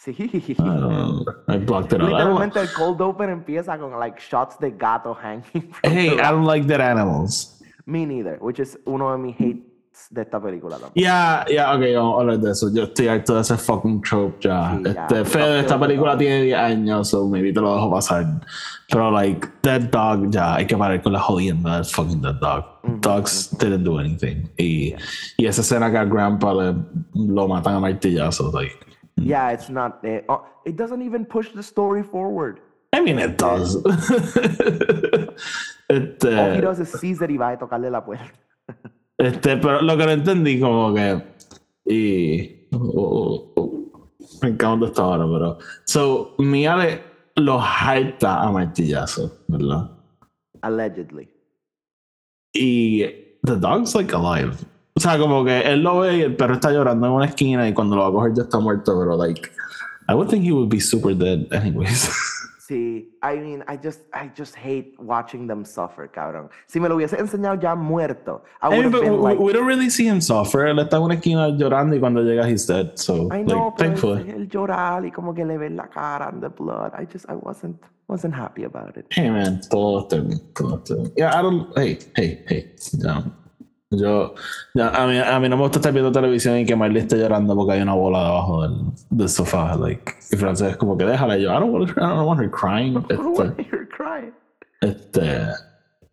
[0.00, 0.14] Sí.
[0.18, 1.54] I.
[1.54, 2.08] I blocked it out.
[2.08, 5.70] Literalmente el cold open empieza con like shots de gato hanging.
[5.82, 7.62] hey, I don't like dead animals.
[7.84, 9.70] Me neither, which is uno de mis hates
[10.08, 10.92] de esta película también.
[10.94, 12.72] Yeah, ya, ok, vamos a hablar de eso.
[12.72, 14.78] Yo estoy harto de ese fucking trope ya.
[14.82, 18.24] Sí, este, Fede, esta película tiene 10 años, so maybe te lo dejo pasar.
[18.88, 22.64] Pero, like, Dead Dog, ya, hay que parar con la jodienda del fucking Dead Dog.
[23.00, 24.48] Dogs didn't do anything.
[24.56, 24.94] Y,
[25.36, 26.74] y esa escena que a Grandpa le,
[27.14, 28.89] lo matan a martillazos, like.
[29.20, 29.26] Hmm.
[29.26, 30.00] Yeah, it's not.
[30.02, 32.60] eh, oh, it doesn't even push the story forward.
[32.92, 33.76] I mean, it does.
[35.88, 38.32] este, uh, All he does is sees that y va a tocarle la puerta.
[39.18, 41.22] Este, pero lo que no entendí como que
[41.84, 44.08] y oh, oh, oh, oh.
[44.40, 47.02] me encanta esta hora, pero so Mia le
[47.36, 49.90] lo harta a martillazo, ¿verdad?
[50.62, 51.28] Allegedly.
[52.54, 53.04] Y
[53.42, 54.56] the dog's like alive.
[55.00, 57.66] O sea, como que él lo ve y el perro está llorando en una esquina
[57.66, 59.50] y cuando lo va a coger ya está muerto, pero like
[60.10, 62.10] I would think he would be super dead anyways.
[62.70, 66.50] Sí, I mean, I just, I just hate watching them suffer, cabrón.
[66.68, 69.52] Si me lo hubiese enseñado ya muerto, I would mean, have been we, like, we
[69.52, 70.66] don't really see him suffer.
[70.68, 72.92] Él está en una esquina llorando y cuando llega he's dead.
[72.94, 74.30] So, I like, know, pero thankfully.
[74.30, 76.92] el llorar y como que le ven la cara and the blood.
[76.94, 79.06] I just, I wasn't, wasn't happy about it.
[79.10, 81.12] Hey man, todo está bien, todo está bien.
[81.16, 81.76] Yeah, I don't.
[81.76, 82.72] Hey, hey, hey.
[82.92, 83.24] Ya.
[83.92, 84.34] Yo,
[84.72, 87.16] ya, a, mí, a mí no me gusta estar viendo televisión y que Marley esté
[87.16, 88.76] llorando porque hay una bola debajo del,
[89.10, 89.74] del sofá.
[89.76, 91.36] Like, y Frances es como que déjala.
[91.36, 92.96] Yo, I don't want, I don't want her crying.
[93.10, 94.32] I don't want Este, her cry.
[94.80, 95.48] este,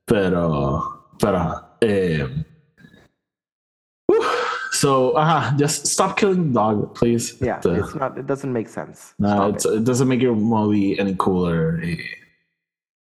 [0.05, 0.81] pero,
[1.19, 2.27] pero, eh,
[4.71, 7.35] so, ajá, just stop killing the dog, please.
[7.39, 9.13] Yeah, Este, it's not, it doesn't make sense.
[9.19, 9.63] no, it.
[9.65, 11.97] it doesn't make your movie any cooler eh,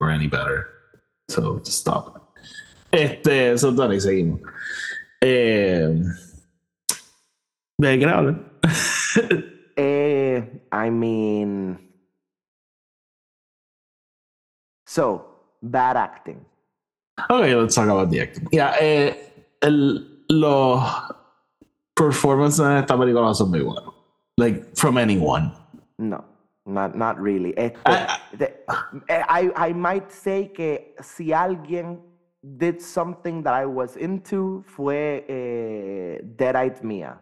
[0.00, 0.66] or any better.
[1.28, 2.23] So just stop.
[2.94, 4.40] Este, so seguimos.
[5.20, 6.00] Eh,
[7.78, 8.52] ¿De qué hablan?
[9.76, 11.78] Eh, I mean,
[14.86, 15.24] so
[15.60, 16.44] bad acting.
[17.30, 18.46] okay, let's talk about the acting.
[18.52, 19.16] Yeah, eh,
[19.62, 20.80] el, los
[21.96, 23.94] performances en esta película son muy buenos.
[24.36, 25.52] Like, from anyone.
[25.98, 26.24] No,
[26.66, 27.54] not, not really.
[27.56, 28.54] Este, I- de-
[29.08, 32.00] eh, I, I might say que si alguien
[32.58, 37.18] did something that I was into fue eh, Deadite Mia.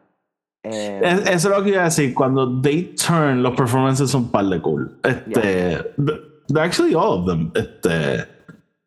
[0.65, 2.13] Eh, Es- Eso es lo que iba a decir.
[2.15, 4.99] Cuando they turn, los performances son par de cool.
[5.05, 7.51] Este, th- actually all of them.
[7.55, 8.27] Este,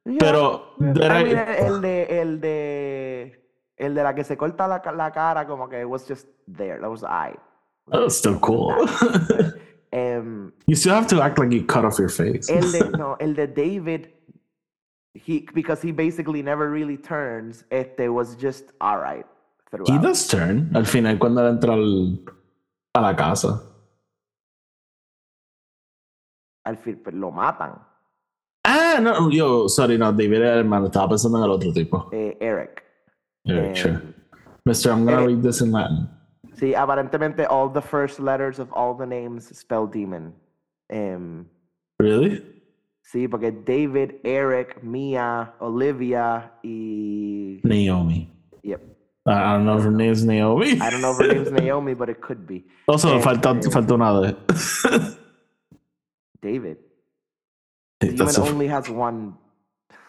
[0.05, 0.17] yeah.
[0.19, 3.43] pero Dead I mean, el de, el de,
[3.77, 6.79] el de la que se corta la, la cara, como que it was just there.
[6.79, 7.35] That was I.
[7.91, 8.73] Oh, still cool.
[9.91, 12.49] Em, you still have to act like you cut off your face.
[12.49, 14.07] el de, no, el de David,
[15.15, 19.25] he, because he basically never really turns, este was just alright
[19.87, 22.19] He does turn al final cuando él entra al-
[22.93, 23.59] a la casa.
[26.65, 27.79] Al fin, lo matan.
[28.65, 32.09] Ah, no, yo, sorry, no, David era hermano, estaba pensando en el otro tipo.
[32.13, 32.83] Eh, Eric.
[33.43, 34.01] Yeah, Em, sure.
[34.65, 36.09] Mister, I'm gonna eh, read this in Latin.
[36.55, 40.33] Sí, aparentemente all the first letters of all the names spell demon.
[40.89, 41.45] Em,
[41.99, 42.41] Really?
[43.11, 47.59] Sí, porque David, Eric, Mia, Olivia y...
[47.63, 48.29] Naomi.
[48.63, 48.81] Yep.
[49.27, 50.79] I don't know if her name's Naomi.
[50.79, 52.63] I don't know if her name's Naomi, but it could be.
[52.87, 55.17] Also, Eh, falta, falta una de.
[56.41, 56.77] David.
[57.99, 59.33] Demon only has one.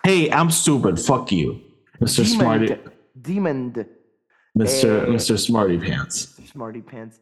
[0.05, 0.99] hey, I'm stupid.
[1.01, 1.61] Fuck you,
[2.01, 2.27] Mr.
[2.27, 2.77] Smarty.
[3.21, 3.73] Demon.
[4.59, 5.05] Mr.
[5.05, 5.39] Eh, Mr.
[5.39, 6.37] Smarty Pants.
[6.53, 7.21] Smarty Pants.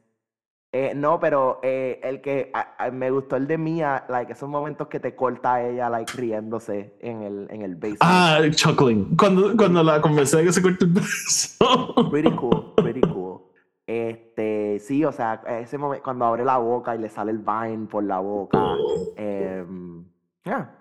[0.77, 4.49] Eh, no, pero eh, el que a- a- me gustó el de Mia, like esos
[4.49, 7.99] momentos que te corta ella, like riéndose en el, en el basement.
[8.01, 9.17] Ah, chuckling.
[9.17, 11.95] Cuando, cuando la convencé de que se cortó el beso.
[12.11, 13.43] Pretty cool, pretty cool.
[13.87, 17.87] Este, sí, o sea, ese momento cuando abre la boca y le sale el vine
[17.87, 18.75] por la boca.
[19.17, 20.05] em,
[20.43, 20.75] yeah.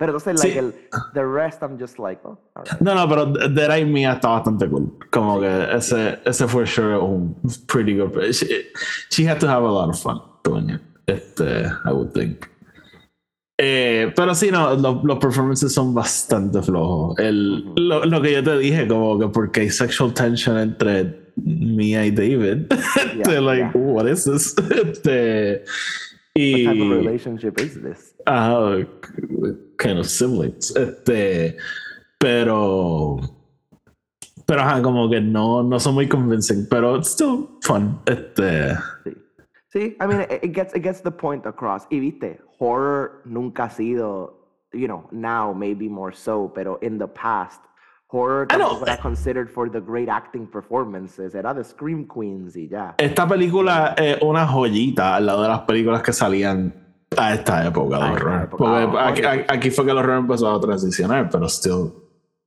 [0.00, 0.58] Pero entonces, like, Sí.
[0.58, 0.74] el,
[1.14, 2.36] the rest, I'm just like, oh.
[2.80, 4.96] No, no, pero Dead Eye Mia está bastante cool.
[5.10, 7.36] Como que ese, ese fue sure un
[7.68, 8.10] pretty good.
[8.32, 8.46] She,
[9.10, 10.80] she had to have a lot of fun doing it.
[11.06, 12.46] Este, I would think.
[13.62, 17.18] Eh, pero sí, no, lo- los performances son bastante flojos.
[17.18, 22.06] El, lo, lo que yo te dije, como que porque hay sexual tension entre Mia
[22.06, 22.66] y David.
[22.72, 23.82] Este, Yeah, like, yeah.
[23.82, 24.54] what is this?
[24.70, 25.62] Este,
[26.34, 28.09] What type of relationship is this?
[28.26, 28.86] Ajá,
[29.78, 30.74] kind of siblings.
[30.76, 31.56] Este,
[32.18, 33.18] pero,
[34.46, 38.00] pero ajá, como que no, no son muy convincing, pero it's still fun.
[38.06, 39.16] Este, Sí.
[39.72, 41.86] Sí, I mean, it, gets, it gets the point across.
[41.90, 44.40] Y viste, horror nunca ha sido
[44.72, 47.60] you know, now maybe more so, pero in the past,
[48.08, 52.94] horror tampoco era considered for the great acting performances, era the Scream Queens y ya.
[52.98, 57.98] Esta película es una joyita al lado de las películas que salían a esta época
[57.98, 58.48] de A horror.
[58.50, 59.44] Porque Ah, aquí, horror.
[59.48, 61.92] aquí fue que el horror empezó a transicionar, pero still,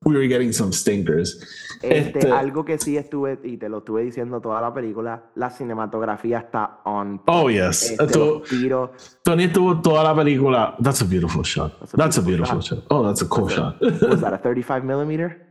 [0.05, 1.39] we were getting some stinkers.
[1.81, 5.49] Este, Este- Algo que sí estuve, y te lo estuve diciendo toda la película, la
[5.49, 7.21] cinematografía está on.
[7.27, 7.91] Oh, yes.
[7.91, 10.75] Este, tiros, Tony estuvo toda la película.
[10.81, 11.77] That's a beautiful shot.
[11.79, 12.85] That's a That's a beautiful beautiful shot.
[12.89, 13.81] Oh, that's a cool shot.
[13.81, 15.41] was that a 35 millimeter?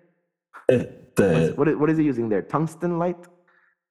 [0.68, 2.40] Este, What is, what is he using there?
[2.42, 3.18] Tungsten light?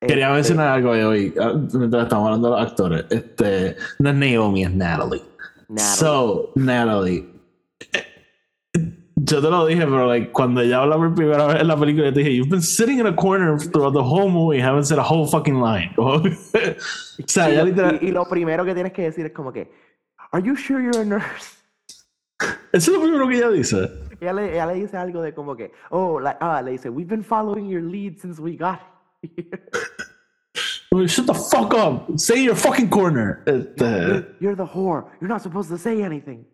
[0.08, 3.06] Quería Este, mencionar algo de hoy, ah, mientras estamos hablando de los actores.
[3.10, 5.22] Este, no es Naomi, es Natalie.
[5.70, 5.96] Natalie.
[5.98, 7.26] So, Natalie.
[7.94, 8.08] eh,
[9.16, 12.06] Yo te lo dije, pero like, cuando ella habla por primera vez en la película,
[12.08, 14.98] yo te dije, You've been sitting in a corner throughout the whole movie, haven't said
[15.00, 15.92] a whole fucking line.
[15.98, 16.22] o
[17.28, 18.00] sea, y, ella literal.
[18.02, 19.72] y- y lo primero que tienes que decir es como que,
[20.32, 21.58] ¿Are you sure you're a nurse?
[22.74, 23.90] Eso es lo primero que ella dice.
[24.20, 27.10] Ella le, ella le dice algo de como que, oh, like, ah, le dice, we've
[27.10, 28.80] been following your lead since we got
[31.08, 32.20] Shut the fuck up.
[32.20, 33.44] Say your fucking corner.
[33.48, 35.06] You're, you're the whore.
[35.22, 36.46] You're not supposed to say anything.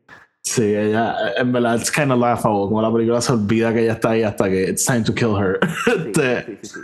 [0.45, 2.67] sí, ella, en verdad, it's kind of laughable.
[2.69, 5.35] Como la película se olvida que ella está ahí hasta que it's time to kill
[5.35, 5.59] her.
[5.85, 6.79] Sí, Este, sí, sí, sí.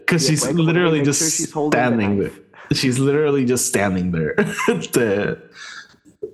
[0.00, 2.32] Because she's después literally just sure she's holding the standing there.
[2.72, 4.34] She's literally just standing there.
[4.68, 5.36] Este,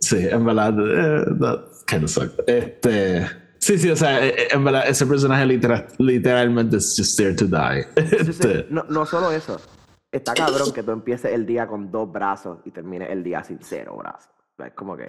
[0.01, 2.41] sí, en verdad, eh, that kind of sucked.
[2.49, 3.27] Este,
[3.59, 7.35] sí, sí, o sea, eh, eh, en verdad, ese personaje literal, literalmente is just there
[7.35, 7.85] to die.
[7.97, 9.61] Entonces, Este, no, no solo eso.
[10.11, 13.59] Está cabrón que tú empieces el día con dos brazos y termines el día sin
[13.63, 14.31] cero brazos.
[14.59, 15.09] Es como que.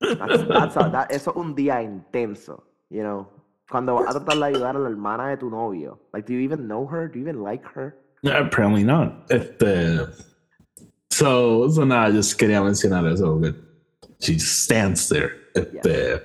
[0.00, 3.26] that's- that's a- that- eso es un día intenso, you know.
[3.70, 5.98] Cuando vas a tratar de ayudar a la hermana de tu novio.
[6.12, 7.08] Like, do you even know her?
[7.10, 7.94] Do you even like her?
[8.24, 9.30] apparently not.
[9.30, 10.00] Este,
[11.10, 13.40] so, so nada, just quería mencionar eso.
[13.40, 13.54] Que
[14.20, 15.32] she stands there.
[15.54, 16.20] Este,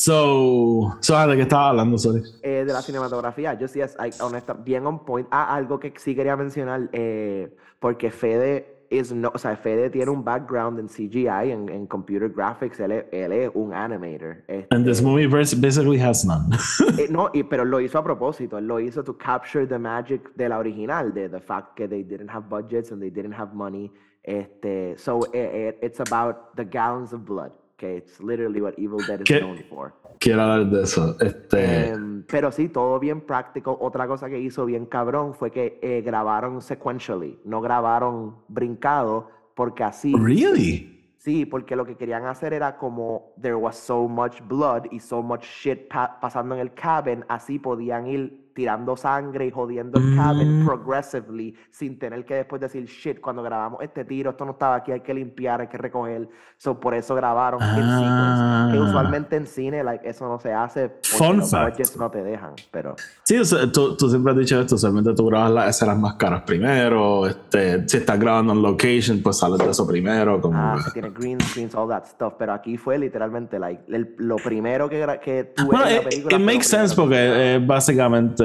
[0.00, 2.22] So, so ah, ¿de qué estaba hablando, sorry?
[2.42, 5.28] Eh, de la cinematografía, yo sí, es honesta, bien on point.
[5.30, 10.10] Ah, algo que sí quería mencionar, eh, porque Fede is no, o sea, Fede tiene
[10.10, 14.42] un background en CGI, en, en computer graphics, él es, él es un animator.
[14.70, 16.48] And this este, movie bas- basically has none.
[16.98, 20.34] eh, no, y, pero lo hizo a propósito, él lo hizo to capture the magic
[20.34, 23.52] de la original, de the fact que they didn't have budgets and they didn't have
[23.52, 23.92] money.
[24.22, 28.98] Este, so eh, eh, it's about the gallons of blood, que it's literally what Evil
[29.06, 29.40] Dead is ¿Qué?
[29.40, 29.94] known for.
[30.18, 31.16] Quiero hablar de eso.
[31.18, 33.76] Este, Em, pero sí, todo bien práctico.
[33.80, 39.82] Otra cosa que hizo bien cabrón fue que eh, grabaron sequentially, no grabaron brincado, porque
[39.82, 40.14] así.
[40.14, 40.98] really?
[41.16, 45.22] Sí, porque lo que querían hacer era como there was so much blood y so
[45.22, 50.14] much shit pa- pasando en el cabin, así podían ir tirando sangre y jodiendo el
[50.14, 50.66] cabin Mm.
[50.66, 54.92] progressively sin tener que después decir shit, cuando grabamos este tiro, esto no estaba aquí,
[54.92, 56.28] hay que limpiar, hay que recoger.
[56.58, 58.72] So, por eso grabaron in sequence.
[58.72, 58.84] Que Ah.
[58.86, 61.96] usualmente en cine, like, eso no se hace Fun los fact.
[61.96, 65.24] no te dejan, pero Sí, o sea, tú, tú siempre has dicho esto, usualmente tú
[65.26, 69.70] grabas las escenas más caras primero, este, si estás grabando en location, pues sales de
[69.70, 70.58] eso primero, como...
[70.58, 74.36] ah, se tiene green screens, all that stuff, pero aquí fue literalmente like, el- lo
[74.36, 76.36] primero que, que tú Bueno, ves en la it, película.
[76.36, 78.44] it makes sense porque es básicamente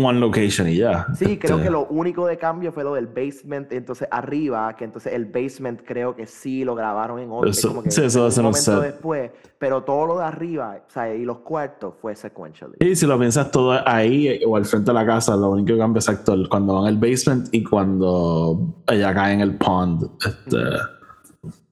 [0.00, 1.06] one location y ya.
[1.16, 4.84] Sí, creo Este, que lo único de cambio fue lo del basement, entonces arriba, que
[4.84, 8.26] entonces el basement creo que sí lo grabaron en otro, Eso- como que sí, eso
[8.26, 8.80] un no momento sé.
[8.80, 12.76] después, pero todo lo de arriba, o sea, y los cuartos fue sequentially.
[12.78, 15.78] Y si lo piensas todo ahí o al frente de la casa, lo único que
[15.78, 20.08] cambia es actor cuando van al basement y cuando ella cae en el pond.
[20.24, 20.58] Este,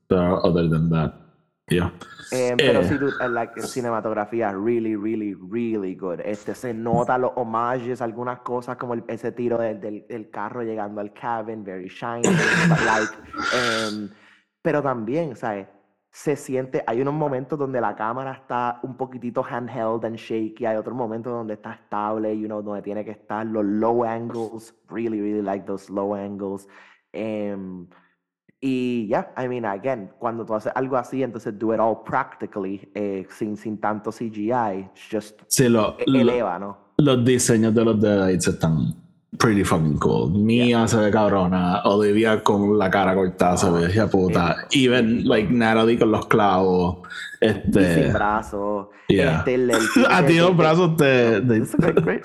[0.08, 1.12] pero other than that,
[1.68, 1.92] yeah.
[2.32, 2.84] Eh, pero Eh.
[2.84, 6.20] sí, dude, eh, like, cinematografía, really, really, really good.
[6.24, 10.62] Este, se nota los homages, algunas cosas como el- ese tiro del, del, del carro
[10.62, 13.12] llegando al cabin, very shiny, but like,
[13.54, 14.08] em,
[14.62, 15.68] pero también, ¿sabes?
[16.10, 20.76] Se siente, hay unos momentos donde la cámara está un poquitito handheld and shaky, hay
[20.76, 25.20] otros momentos donde está estable, you know, donde tiene que estar los low angles, really,
[25.20, 26.66] really like those low angles.
[28.60, 32.88] Y ya, I mean, again, cuando tú haces algo así, entonces do it all practically,
[32.94, 36.78] eh, sin, sin tanto CGI, just Sí, lo- e- lo- eleva, ¿no?
[36.98, 38.94] los diseños de los Deadites están
[39.38, 40.32] pretty fucking cool.
[40.32, 44.56] Mia se ve cabrona, Olivia con la cara cortada se ve hija puta.
[44.72, 47.00] Even like Natalie con los clavos.
[47.42, 48.04] Y Este.
[48.04, 48.88] sin brazos.
[49.08, 49.38] yeah.
[49.40, 51.40] Este, el- el tipo A ti los brazos te.
[51.42, 52.24] great,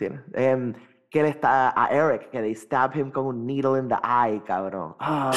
[0.00, 0.12] great.
[0.34, 0.72] Em,
[1.12, 4.42] que él está a Eric, que they stab him con un needle in the eye,
[4.46, 4.94] cabrón.
[4.98, 5.30] Ah.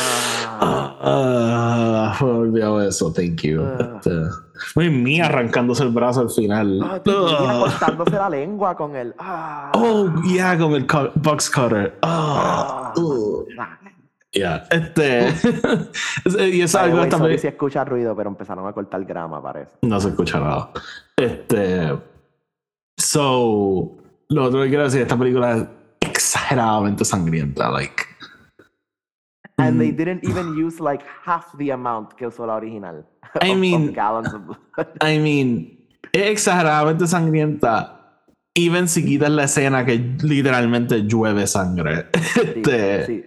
[1.02, 3.62] Ah, me olvidado eso, thank you.
[3.62, 4.00] Ah.
[4.00, 6.80] Este, Mia arrancándose el brazo al final.
[6.82, 7.58] Ah, y Ah.
[7.60, 9.14] cortándose la lengua con el.
[9.20, 9.72] Ah.
[9.76, 11.98] Oh, yeah, con el cu- box cutter.
[12.02, 13.00] Ah, Ah.
[13.00, 13.46] uh.
[14.32, 14.64] Yeah.
[14.70, 15.28] Este.
[16.50, 17.40] y eso es algo sorry también.
[17.40, 19.72] si escucha ruido, pero empezaron a cortar grama, parece.
[19.82, 20.72] No se escucha nada.
[21.18, 21.98] Este.
[22.98, 23.98] So.
[24.30, 25.68] Lo otro que quiero decir, esta película es
[26.10, 27.70] exageradamente sangrienta.
[27.72, 28.04] Like.
[29.58, 29.96] And they Mm.
[29.98, 33.06] didn't even use like half the amount que usó la original.
[33.42, 34.88] I of- of mean- gallons of blood.
[35.02, 37.92] I mean, es exageradamente sangrienta.
[38.58, 42.06] Even si quitas la escena que literalmente llueve sangre.
[42.14, 43.26] Sí, Este, sí.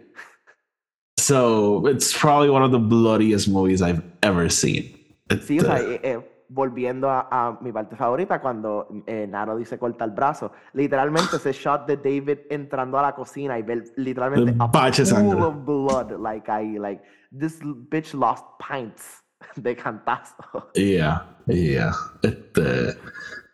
[1.18, 4.94] So, it's probably one of the bloodiest movies I've ever seen.
[5.42, 9.56] Sí, o sea, Este, eh, eh, volviendo a, a mi parte favorita, cuando eh, Naro
[9.56, 13.84] dice corta el brazo, literalmente ese shot de David entrando a la cocina y ver
[13.96, 15.42] literalmente El a pool sangre.
[15.42, 19.22] of blood, like I, like this bitch lost pints
[19.56, 20.70] de cantazo.
[20.74, 21.92] Yeah, yeah.
[22.22, 22.96] Este,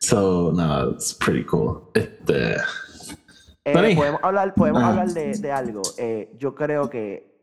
[0.01, 1.91] so, no, it's pretty cool.
[1.95, 2.57] Este,
[3.67, 4.91] Eh, podemos hablar, podemos Ajá.
[4.91, 5.81] hablar de, de algo.
[5.97, 7.41] Eh, yo creo que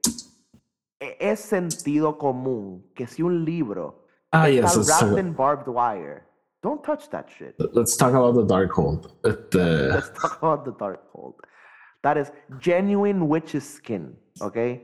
[0.99, 4.00] e- es sentido común que si un libro
[4.31, 6.25] ah, está yes, let's wrapped talk, in barbed wire,
[6.63, 7.55] don't touch that shit.
[7.73, 9.11] let's talk about the Darkhold.
[9.23, 9.55] Este,
[9.93, 11.33] Let's talk about the Darkhold.
[12.03, 14.81] That is genuine witch's skin, okay?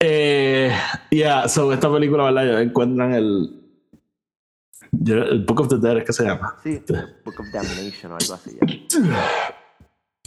[0.00, 0.76] eh,
[1.10, 2.60] yeah, so esta película, ¿verdad?
[2.60, 3.60] Encuentran el,
[5.06, 6.56] el Book of the Dead, ¿qué se llama?
[6.62, 6.82] Sí,
[7.24, 8.58] Book of Damnation o algo así.
[8.60, 9.54] ya.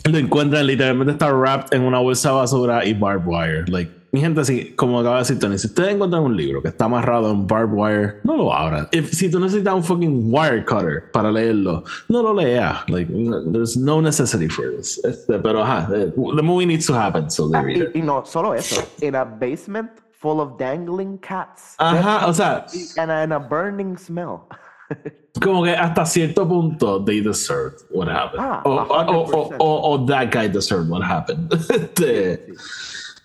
[0.09, 3.65] Lo encuentran literalmente está wrapped en una bolsa de basura y barbed wire.
[3.67, 6.69] Like, mi gente, así, como acaba de decir Tony, si ustedes encuentran un libro que
[6.69, 8.87] está amarrado en barbed wire, no lo abran.
[8.91, 12.87] If- si tú necesitas un fucking wire cutter para leerlo, no lo leas.
[12.89, 13.11] Like,
[13.51, 14.97] there's no necessity for this.
[15.03, 17.91] Este, pero ajá, the, the movie needs to happen, so they read it.
[17.95, 19.89] Y, y no solo eso, in a basement
[20.19, 21.75] full of dangling cats.
[21.77, 22.65] Ajá, o sea,
[22.97, 24.47] And a, and a burning smell.
[25.43, 28.39] como que hasta cierto punto they deserved what happened.
[28.41, 29.55] Ah, o, o, o, 100%.
[29.59, 31.51] o- o that guy deserved what happened.
[31.69, 32.47] Este,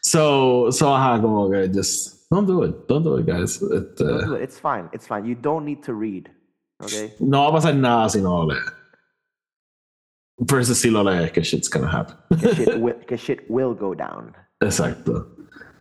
[0.05, 3.63] So, so, uh-huh, como que just don't do it, don't do it, guys.
[3.63, 4.43] Este, uh, Don't do it.
[4.43, 4.89] It's fine.
[4.93, 5.25] It's fine.
[5.25, 6.29] You don't need to read.
[6.83, 7.13] Okay?
[7.21, 8.65] no va a pasar nada si no lo lees.
[10.41, 12.17] Versus si lo lees, que shit's gonna happen.
[12.41, 14.35] Que shit, shit will go down.
[14.61, 15.29] Exacto.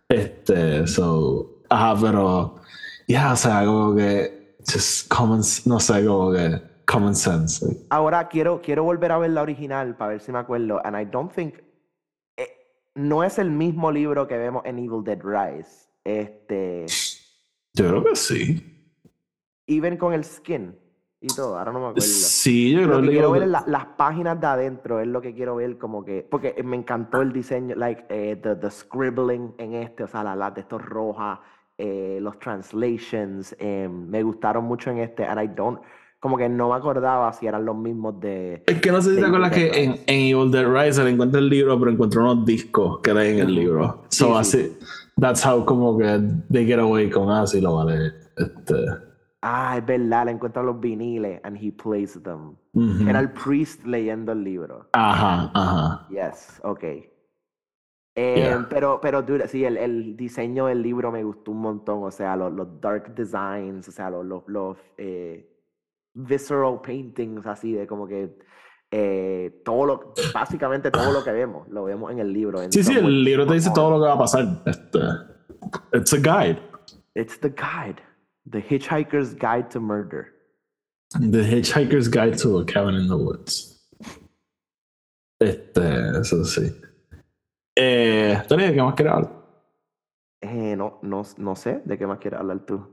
[0.08, 2.60] Este, so, ajá, pero,
[3.08, 7.64] ya, o sea, como que, just common, no sé, como que, common sense.
[7.66, 10.80] like, Ahora quiero, quiero volver a ver la original para ver si me acuerdo.
[10.84, 11.54] And I don't think.
[12.94, 15.88] No es el mismo libro que vemos en Evil Dead Rise.
[16.04, 16.86] Este.
[17.74, 18.68] Yo creo que sí.
[19.66, 20.76] Even con el skin
[21.20, 21.56] y todo.
[21.58, 22.00] Ahora no me acuerdo.
[22.02, 25.06] Sí, yo creo Lo que que quiero ver es la- las páginas de adentro, es
[25.06, 28.70] lo que quiero ver como que, porque me encantó el diseño, like, eh, the, the
[28.70, 31.38] scribbling en este, o sea, la, la de estos rojas,
[31.78, 35.80] eh, los translations, eh, me gustaron mucho en este, and I don't,
[36.22, 38.62] como que no me acordaba si eran los mismos de...
[38.64, 41.40] Es que no sé si te acuerdas que en, en Evil Dead Rise le encuentra
[41.40, 43.54] el libro, pero encontró unos discos que leen el Ujú.
[43.54, 44.04] libro.
[44.08, 44.78] Sí, So sí, así,
[45.20, 48.12] that's how como que they get away con así lo vale.
[48.36, 48.74] Este,
[49.44, 52.54] Ah, es verdad, le encuentran los viniles, and he plays them.
[53.08, 54.88] Era el priest leyendo el libro.
[54.92, 56.06] Ajá, ajá.
[56.08, 56.84] Yes, ok.
[56.84, 57.08] Eh,
[58.14, 58.66] Yeah.
[58.70, 62.04] Pero, pero dude, sí, el, el diseño del libro me gustó un montón.
[62.04, 65.51] O sea, los, los dark designs, o sea, los, los, los, eh,
[66.14, 68.36] visceral paintings, así de como que
[68.90, 72.60] eh, todo lo, básicamente todo lo que vemos, lo vemos en el libro.
[72.60, 74.62] en Sí, sí, el libro te dice todo lo que va a pasar.
[74.66, 74.98] Este,
[75.94, 76.60] it's a guide.
[77.14, 78.02] It's the guide.
[78.50, 80.32] The Hitchhiker's Guide to Murder.
[81.12, 83.80] The Hitchhiker's Guide to a Cabin in the Woods.
[85.40, 86.72] Este, eso sí.
[87.76, 89.32] Eh, Tony, ¿de qué más quieres hablar?
[90.40, 92.91] Eh, no, no, no sé de qué más quieres hablar tú.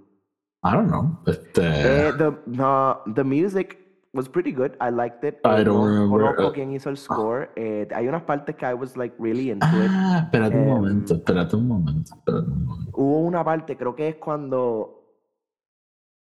[0.64, 1.20] I don't know.
[1.26, 3.78] Este, Eh, the, no, the music
[4.14, 4.76] was pretty good.
[4.82, 5.40] I liked it.
[5.46, 7.52] I Eh, don't remember, conozco uh, quién hizo el score.
[7.56, 9.90] Eh, hay unas partes que I was like really into it.
[9.90, 12.92] ah, espérate un Em, momento, espérate un momento, espérate un momento.
[12.94, 14.96] Hubo una parte, creo que es cuando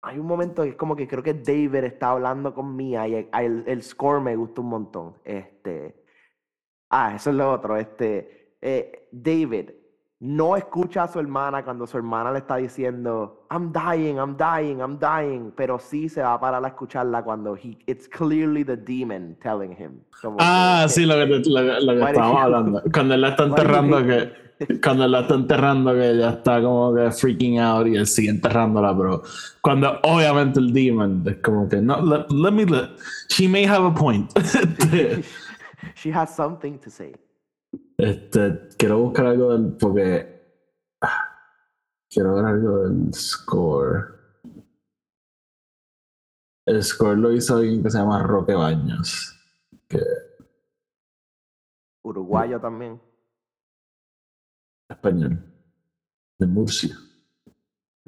[0.04, 3.14] hay un momento que es como que creo que David está hablando con Mia y
[3.14, 5.14] el, el- el score me gusta un montón.
[5.24, 6.04] Este,
[6.90, 7.76] ah, eso es lo otro.
[7.76, 9.70] Este, eh, David
[10.24, 14.78] no escucha a su hermana cuando su hermana le está diciendo I'm dying, I'm dying,
[14.78, 18.76] I'm dying, pero sí se va a parar a escucharla cuando he, it's clearly the
[18.76, 20.00] demon telling him.
[20.22, 22.82] Como Ah, que- sí, lo que, lo, lo que estábamos hablando.
[22.94, 24.32] Cuando él la está enterrando, que,
[24.80, 28.30] cuando él la está enterrando, que ella está como que freaking out y él sigue
[28.30, 29.22] enterrándola, pero
[29.60, 32.90] cuando obviamente el demon es como que, no, let, let me, let,
[33.28, 34.30] she may have a point.
[34.38, 35.24] Este,
[35.96, 37.12] She has something to say.
[37.98, 40.42] este, quiero buscar algo del, porque
[41.02, 41.28] ah,
[42.10, 44.18] quiero ver algo del score.
[46.66, 49.38] El score lo hizo alguien que se llama Roque Baños.
[52.02, 53.00] Uruguayo también.
[54.88, 55.38] español.
[56.40, 56.96] De Murcia.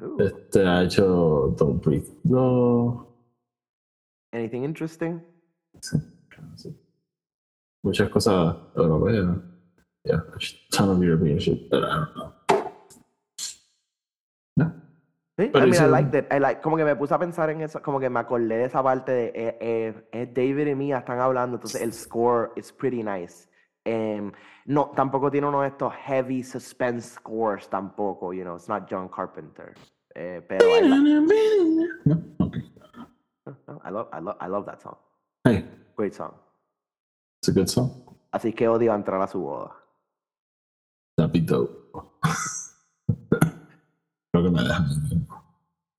[0.01, 0.19] Ooh.
[0.19, 3.07] Este ha hecho Don't Breathe 2.
[4.33, 5.21] Anything interesting?
[5.79, 5.97] Sí,
[6.57, 6.77] sí.
[7.81, 9.54] Muchas cosas europeas.
[10.05, 10.39] Yeah, a
[10.71, 12.33] ton of European shit that I don't know.
[14.57, 14.71] No.
[15.37, 16.31] Sí, Pero I mean, I like that.
[16.31, 18.65] I like, como que me puse a pensar en eso, como que me acordé de
[18.65, 22.71] esa parte de eh, eh, eh, David y Mia están hablando, entonces el score is
[22.71, 23.49] pretty nice.
[23.83, 24.31] Em,
[24.65, 29.09] no, tampoco tiene uno de estos heavy suspense scores tampoco, you know, it's not John
[29.09, 29.73] Carpenter.
[30.15, 32.21] Eh, pero I, like- No?
[32.39, 32.61] Okay.
[33.67, 34.95] no, I love, I love, I love that song.
[35.43, 35.65] Hey,
[35.97, 36.33] Great song.
[37.41, 37.91] it's a good song.
[38.31, 39.75] Así que odio entrar a su boda.
[41.17, 41.45] Dope.
[44.31, 44.85] Creo que me dejan.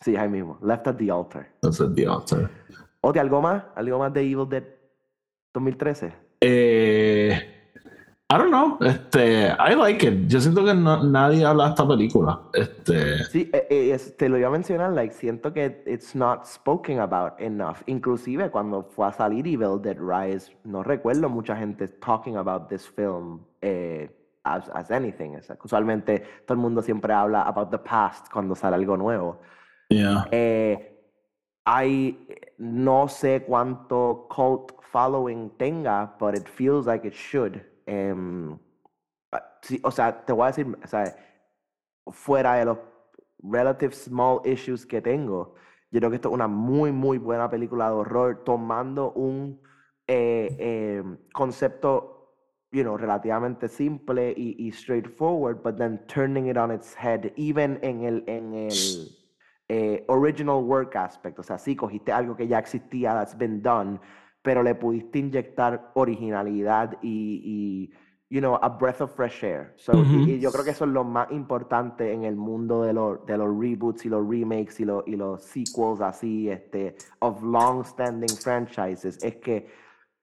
[0.03, 0.59] Sí, ahí mismo.
[0.63, 1.49] Left at the altar.
[1.63, 2.51] That's at the altar.
[3.01, 3.63] ¿Odia algo más?
[3.75, 4.65] ¿Algo más de Evil Dead
[5.55, 6.13] 2013?
[6.43, 7.33] Eh,
[8.31, 8.77] I don't know.
[8.81, 10.29] Este, I like it.
[10.29, 12.41] Yo siento que no- nadie habla de esta película.
[12.53, 17.01] Este, Sí, eh, eh, te lo iba a mencionar, like, siento que it's not spoken
[17.01, 17.79] about enough.
[17.87, 22.87] Inclusive cuando fue a salir Evil Dead Rise, no recuerdo mucha gente talking about this
[22.87, 24.11] film eh,
[24.47, 25.37] as, as anything.
[25.63, 29.41] Usualmente todo el mundo siempre habla about the past cuando sale algo nuevo.
[29.91, 30.27] yeah.
[30.31, 30.93] Eh,
[31.65, 32.29] hay,
[32.59, 37.61] no sé cuánto cult following tenga, but it feels like it should.
[39.33, 41.17] Ah, sí, o sea, te voy a decir, o sea,
[42.13, 42.79] fuera de los
[43.43, 45.55] relative small issues que tengo,
[45.91, 49.61] yo creo que esto es una muy, muy buena película de horror, tomando un
[50.07, 50.57] eh,
[51.01, 52.16] em, concepto,
[52.73, 57.79] you know, relativamente simple y, y straightforward, but then turning it on its head, even
[57.83, 59.09] en el, en el
[59.69, 61.39] eh, original work aspect.
[61.39, 64.01] O sea, sí, cogiste algo que ya existía, that's been done,
[64.43, 67.93] pero le pudiste inyectar originalidad y, y
[68.29, 69.73] you know, a breath of fresh air.
[69.77, 73.25] So, y- yo creo que eso es lo más importante en el mundo de, los
[73.27, 78.37] de los reboots y los remakes y, los y los sequels así, este, of long-standing
[78.37, 79.69] franchises, es que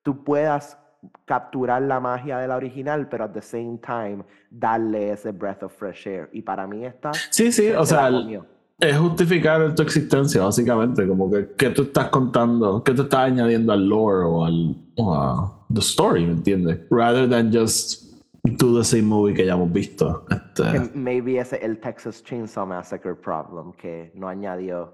[0.04, 0.78] tú puedas
[1.26, 5.74] capturar la magia de la original, pero at the same time darle ese breath of
[5.76, 6.30] fresh air.
[6.32, 8.42] Y para mí esta Sí, sí, o sea, el-
[8.80, 11.08] es justificar tu existencia, básicamente.
[11.08, 12.84] Como que, ¿qué tú estás contando?
[12.84, 16.80] ¿Qué tú estás añadiendo al lore o al o a the story, ¿me entiendes?
[16.90, 18.04] Rather than just
[18.44, 20.26] do the same movie que ya hemos visto.
[20.30, 24.94] Este, maybe ese es el Texas Chainsaw Massacre problem que no añadió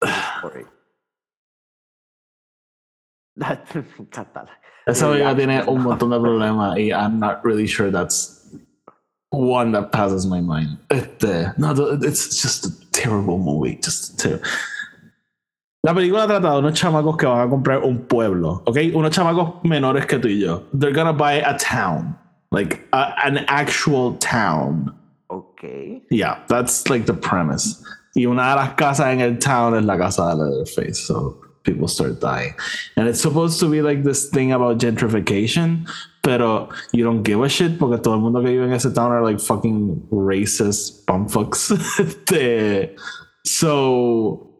[0.00, 0.66] the story.
[4.86, 8.42] Esa ya, tiene un montón de problemas y I'm not really sure that's
[9.30, 10.78] one that passes my mind.
[10.90, 11.72] Este, no,
[12.02, 13.78] it's just a terrible movie.
[13.82, 14.40] Just ter-
[15.84, 18.76] La película trata de unos chamacos que van a comprar un pueblo, ¿ok?
[18.94, 20.64] Unos chamacos menores que tú y yo.
[20.72, 22.16] They're gonna buy a town,
[22.50, 24.92] like a- an actual town.
[25.28, 25.62] Ok.
[26.10, 27.82] Yeah, that's like the premise.
[28.16, 31.88] Y una de las casas en el town es la casa de Leatherface, so people
[31.88, 32.54] start dying.
[32.96, 35.88] And it's supposed to be like this thing about gentrification,
[36.22, 39.12] pero you don't give a shit porque todo el mundo que vive en ese town
[39.12, 41.72] are like fucking racist bumfucks.
[43.48, 44.50] So,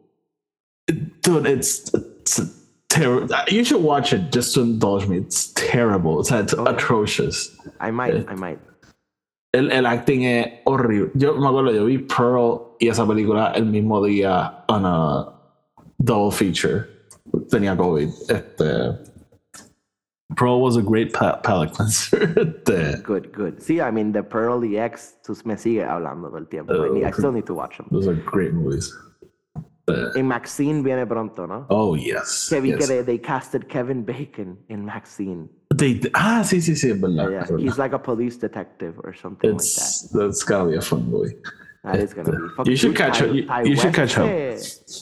[1.20, 2.40] dude, it's, it's
[2.88, 3.28] terrible.
[3.48, 5.18] You should watch it just to indulge me.
[5.18, 6.20] It's terrible.
[6.20, 7.54] It's, it's atrocious.
[7.80, 8.58] I might, I might.
[9.52, 11.10] El, el acting es horrible.
[11.14, 15.37] Yo me acuerdo, yo vi Pearl y esa película el mismo día en a
[16.02, 16.88] double feature.
[17.50, 18.08] Tenía COVID.
[18.30, 18.98] Este,
[20.36, 22.34] Pearl was a great pa palate cleanser.
[22.36, 23.62] Este, Good, good.
[23.62, 26.72] See, I mean, The Pearl, The X, tú me sigue hablando todo el tiempo.
[26.72, 27.86] I, need- I still need to watch them.
[27.90, 28.94] those are great movies.
[30.14, 31.66] Y Maxine viene pronto, ¿no?
[31.70, 32.48] Oh, yes.
[32.50, 32.88] Que vi que yes.
[32.88, 35.48] they, they casted Kevin Bacon in Maxine.
[35.74, 37.30] They- ah, sí, sí, sí, verdad.
[37.30, 39.64] Yeah, he's like a police detective or something like that.
[39.64, 41.36] It's, that's gotta be a fun movie.
[41.92, 42.30] That is gonna
[42.64, 42.70] be.
[42.70, 43.06] You should cool.
[43.06, 43.34] catch Ty- up.
[43.34, 44.28] You- Ty you should catch up.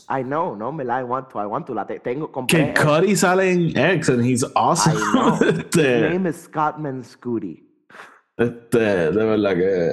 [0.09, 1.39] I know, no, me la I want to.
[1.39, 1.74] I want to.
[1.74, 2.30] La te- tengo.
[2.30, 2.72] Compré.
[2.74, 4.97] Que Cuddy sale en X and he's awesome.
[4.97, 5.34] I know.
[5.74, 7.62] His name is Scottman Scooty.
[8.39, 9.93] este, de verdad que.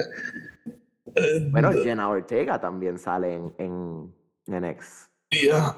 [1.50, 4.12] Bueno, Jenna Ortega también sale en, en,
[4.48, 5.08] en X.
[5.30, 5.76] Yeah.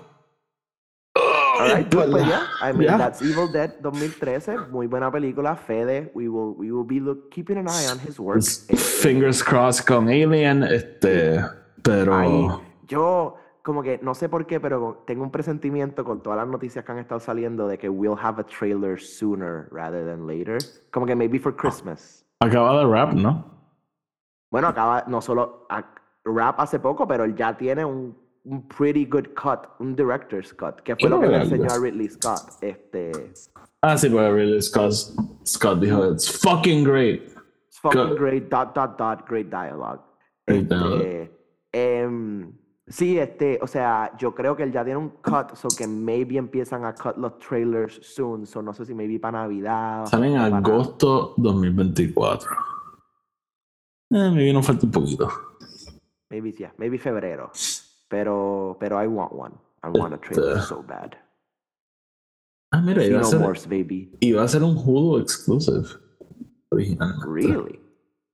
[1.58, 2.42] Oh, Alright, pues, pues, yeah.
[2.62, 2.98] I mean, Yeah.
[2.98, 4.70] that's Evil Dead 2013.
[4.70, 5.56] Muy buena película.
[5.56, 8.42] Fede, we will, we will be look, keeping an eye on his work.
[8.68, 11.40] Eh, Fingers crossed con Alien, este,
[11.82, 12.46] pero Ay,
[12.86, 16.84] yo, como que no sé por qué, pero tengo un presentimiento con todas las noticias
[16.84, 20.58] que han estado saliendo de que we'll have a trailer sooner rather than later.
[20.92, 22.24] Como que maybe for Christmas.
[22.40, 23.44] acaba de rap, ¿no?
[24.50, 25.84] Bueno, acaba, no solo a-
[26.24, 28.16] rap hace poco, pero él ya tiene un,
[28.46, 32.08] un pretty good cut, un director's cut, que fue lo que le enseñó a Ridley
[32.08, 32.62] Scott.
[32.62, 33.12] Este,
[33.82, 34.92] Ah, sí, pero really Scott,
[35.44, 37.22] Scott dijo, it's fucking great.
[37.68, 40.00] It's fucking great, dot, dot, dot, great dialogue.
[40.46, 41.30] Great Este, dialogue.
[41.72, 42.52] em,
[42.88, 46.36] sí, este, o sea, yo creo que él ya tiene un cut, so que maybe
[46.36, 50.06] empiezan a cut los trailers soon, so no sé si maybe para Navidad.
[50.06, 52.50] Sale en agosto 2024.
[54.10, 55.28] Eh, me vino falta un poquito.
[56.30, 57.50] Maybe, yeah, maybe febrero.
[58.08, 59.54] Pero, pero I want one.
[59.82, 61.12] I want a trailer Este- so bad.
[62.72, 64.16] Ah, mira, iba a, ser, baby.
[64.20, 65.86] iba a ser un Hulu exclusive.
[66.70, 67.26] Originalmente.
[67.26, 67.80] Really?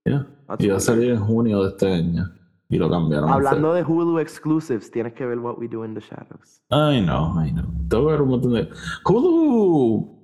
[0.05, 0.27] Yeah.
[0.49, 2.29] That's Iba a salir en junio de este año.
[2.69, 3.29] Y lo cambiaron.
[3.31, 6.63] Hablando de Hulu exclusives, tienes que ver What We Do in the Shadows.
[6.71, 7.67] I know, I know.
[7.89, 8.69] Tengo que ver un montón de.
[9.05, 10.19] Hulu.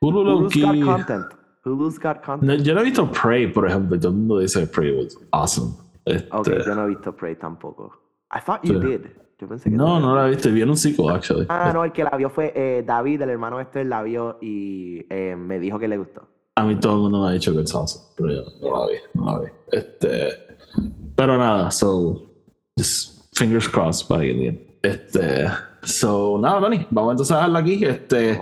[0.00, 1.26] Hulu low Hulu's got content.
[1.64, 2.42] Hulu's got content.
[2.42, 3.98] No, yo no he visto Prey, por ejemplo.
[3.98, 5.72] Todo el mundo dice que Prey was awesome.
[6.04, 8.05] Este, Ok, yo no he visto Prey tampoco.
[8.34, 8.86] I thought you Sí.
[8.86, 9.06] did.
[9.38, 10.50] Yo pensé que no, no la he visto.
[10.50, 11.46] Vi en un sequel, actually.
[11.50, 15.04] Ah, no, el que la vio fue eh, David, el hermano este, la vio y
[15.10, 16.26] eh, me dijo que le gustó.
[16.56, 18.06] A mí todo el mundo me ha dicho que es awesome.
[18.16, 19.46] Pero yo no la vi, no la vi.
[19.72, 20.28] Este,
[21.14, 22.22] pero nada, so.
[22.78, 24.78] Just fingers crossed para Alien.
[24.82, 25.46] Este.
[25.82, 26.86] So, nada, Tony.
[26.90, 27.84] Vamos entonces a dejarla aquí.
[27.84, 28.40] Este.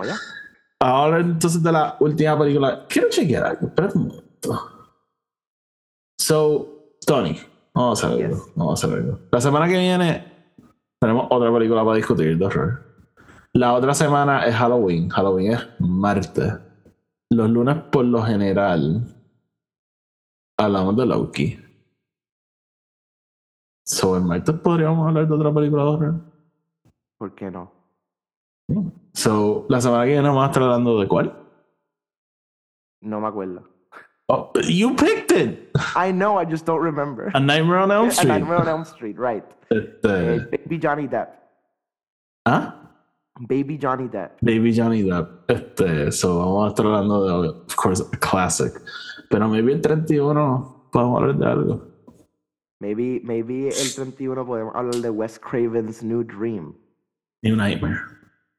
[0.79, 2.85] Ahora entonces de la última película.
[2.87, 3.67] Quiero chequear algo.
[3.67, 4.71] Espérate un momento.
[6.17, 7.37] So, Tony.
[7.75, 8.45] Vamos a hacer algo.
[8.55, 9.19] Vamos a hacer algo.
[9.31, 10.35] La semana que viene
[10.99, 12.81] tenemos otra película para discutir de horror.
[13.53, 15.09] La otra semana es Halloween.
[15.09, 16.53] Halloween es martes.
[17.29, 19.03] Los lunes, por lo general,
[20.57, 21.59] hablamos de Loki.
[23.83, 26.15] So, el martes podríamos hablar de otra película de horror.
[27.17, 27.71] ¿Por qué no?
[29.13, 31.33] So, la semana que viene vamos a estar hablando de cuál?
[33.01, 33.74] No me acuerdo.
[34.27, 35.69] Oh, you picked it.
[35.95, 37.29] I know, I just don't remember.
[37.35, 38.27] A Nightmare on Elm A Street.
[38.29, 39.43] Nightmare on Elm Street, right.
[39.71, 41.29] Eh, Este, Baby Johnny Depp.
[42.47, 42.73] ¿Ah?
[43.47, 44.31] Baby Johnny Depp.
[44.41, 45.27] Baby Johnny Depp.
[45.49, 48.73] Este, so vamos a estar hablando de, of course, a classic.
[49.29, 51.87] Pero maybe el 31 podemos hablar de algo.
[52.79, 56.75] Maybe, maybe el 31 podemos hablar de Wes Craven's New Dream.
[57.43, 57.99] New Nightmare.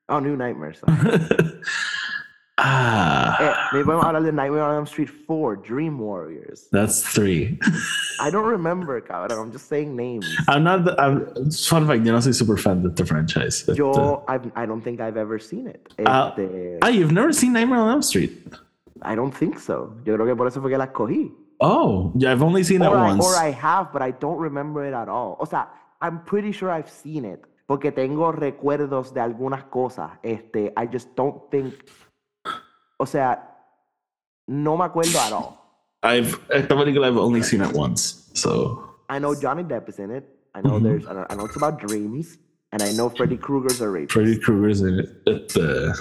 [0.09, 0.77] Oh, New Nightmare.
[2.71, 6.69] ah, maybe podemos hablar de Nightmare on Elm Street 4, Dream Warriors.
[6.73, 7.59] that's three.
[8.21, 9.39] I don't remember, cabrón.
[9.39, 10.27] I'm just saying names.
[10.49, 10.85] I'm not.
[10.85, 13.65] The, I'm, fun fact, yo no soy super fan de este franchise.
[13.69, 15.93] Este, Yo, I've, I don't think I've ever seen it.
[16.05, 18.33] Ah, Este, ah, you've never seen Nightmare on Elm Street?
[19.03, 19.95] I don't think so.
[20.05, 21.33] Yo creo que por eso fue que la escogí.
[21.61, 23.25] Oh, yeah, I've only seen it Or I, once.
[23.25, 25.37] or I have, but I don't remember it at all.
[25.41, 25.69] O sea,
[26.03, 27.45] I'm pretty sure I've seen it.
[27.67, 30.11] Porque tengo recuerdos de algunas cosas.
[30.23, 31.75] Este, I just don't think.
[32.99, 33.57] O sea,
[34.47, 35.59] no me acuerdo at all.
[36.03, 38.31] I've esta película I've only seen it once.
[38.35, 40.25] So I know Johnny Depp is in it.
[40.55, 40.83] I know Mhm.
[40.83, 41.07] there's.
[41.07, 42.39] I know, it's about dreams,
[42.73, 44.13] and I know Freddy Krueger's a rapist.
[44.13, 45.09] Freddy Krueger's in it.
[45.27, 45.93] Este,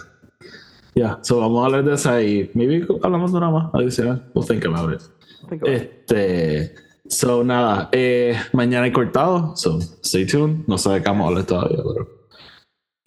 [0.95, 4.23] yeah, so vamos a hablar de esa y maybe hablamos de una más adicional.
[4.33, 5.01] We'll think about it.
[5.49, 5.91] Think about it.
[6.09, 6.75] Este,
[7.09, 10.65] so nada, eh, mañana hay cortado, so stay tuned.
[10.67, 12.07] No sé de qué vamos a hablar todavía, pero.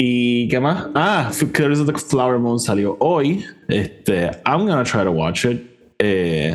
[0.00, 0.88] ¿Y qué más?
[0.94, 3.44] Ah, Killers of the Flower Moon salió hoy.
[3.66, 5.60] Este, I'm gonna try to watch it.
[5.98, 6.54] Eh,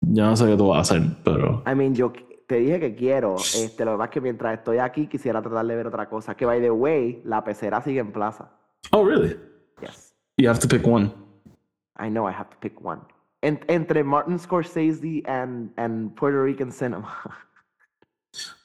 [0.00, 1.64] yo no sé qué tú vas a hacer, pero.
[1.66, 2.12] I mean, yo
[2.46, 3.34] te dije que quiero.
[3.34, 6.36] Este, lo que pasa es que mientras estoy aquí quisiera tratar de ver otra cosa.
[6.36, 8.48] Que by the way, la pecera sigue en plaza.
[8.92, 9.36] Oh, really?
[9.82, 10.14] Yes.
[10.36, 11.12] You have to pick one.
[11.98, 13.00] I know I have to pick one.
[13.42, 17.08] En- entre Martin Scorsese and, and Puerto Rican cinema.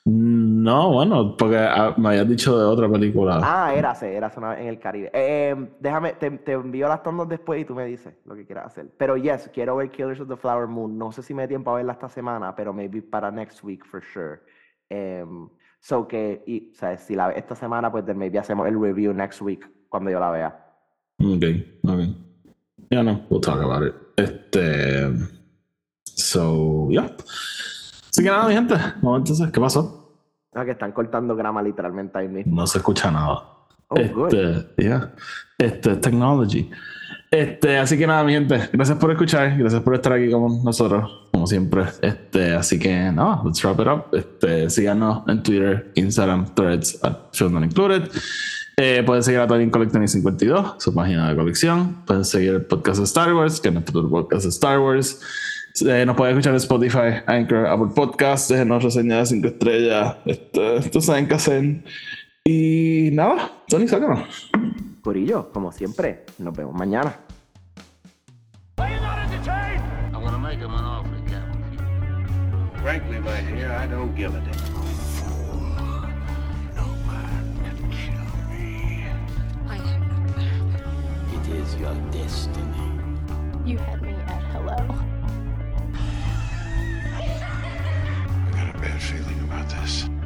[0.07, 3.41] No, bueno, porque ah, me habías dicho de otra película.
[3.43, 5.09] ah, érase, érase una vez en el Caribe.
[5.11, 8.45] Eh, em, déjame, te, te envío las tondas después y tú me dices lo que
[8.45, 8.88] quieras hacer.
[8.97, 10.95] Pero yes, quiero ver Killers of the Flower Moon.
[10.95, 13.84] No sé si me da tiempo a verla esta semana, pero maybe para next week
[13.84, 14.41] for sure.
[14.89, 15.49] Em,
[15.80, 19.11] so que, y, o sea, si la esta semana, pues then maybe hacemos el review
[19.11, 20.76] next week cuando yo la vea.
[21.20, 22.16] Okay, okay.
[22.91, 23.95] Yeah, no, we'll talk about it.
[24.18, 25.09] Este.
[26.03, 27.09] So, yeah.
[28.16, 28.76] Así que nada, mi gente.
[29.01, 30.16] Vamos entonces, ¿qué pasó?
[30.53, 32.55] Ah, que están cortando grama literalmente ahí mismo.
[32.55, 33.43] No se escucha nada.
[33.89, 34.34] Oh, good.
[34.34, 35.13] este, yeah.
[35.57, 36.72] Este, technology.
[37.30, 38.70] Este, así que nada, mi gente.
[38.72, 39.57] Gracias por escuchar.
[39.57, 41.84] Gracias por estar aquí con nosotros, como siempre.
[42.01, 44.18] Este, así que nada, let's wrap it up.
[44.18, 48.09] Este, síganos en Twitter, Instagram, Threads, at Not Included.
[48.78, 52.05] Eh, pueden seguir a Tony Collecting 52, su página de colección.
[52.05, 55.20] Pueden seguir el podcast de Star Wars, que es nuestro podcast de Star Wars.
[55.82, 58.47] Eh, nos pueden escuchar en Spotify, Anchor, Apple Podcasts.
[58.47, 60.15] Déjenos reseñas de 5 estrellas.
[60.26, 61.84] Este, esto saben qué hacer.
[62.45, 64.49] Y nada, Tony, sácanos.
[65.01, 67.19] Corillo, como siempre, nos vemos mañana.
[72.82, 74.76] Frankly, my dear, I don't give a damn.
[81.34, 82.91] It is your destiny.
[83.65, 84.05] You had
[88.86, 90.24] bad feeling about this.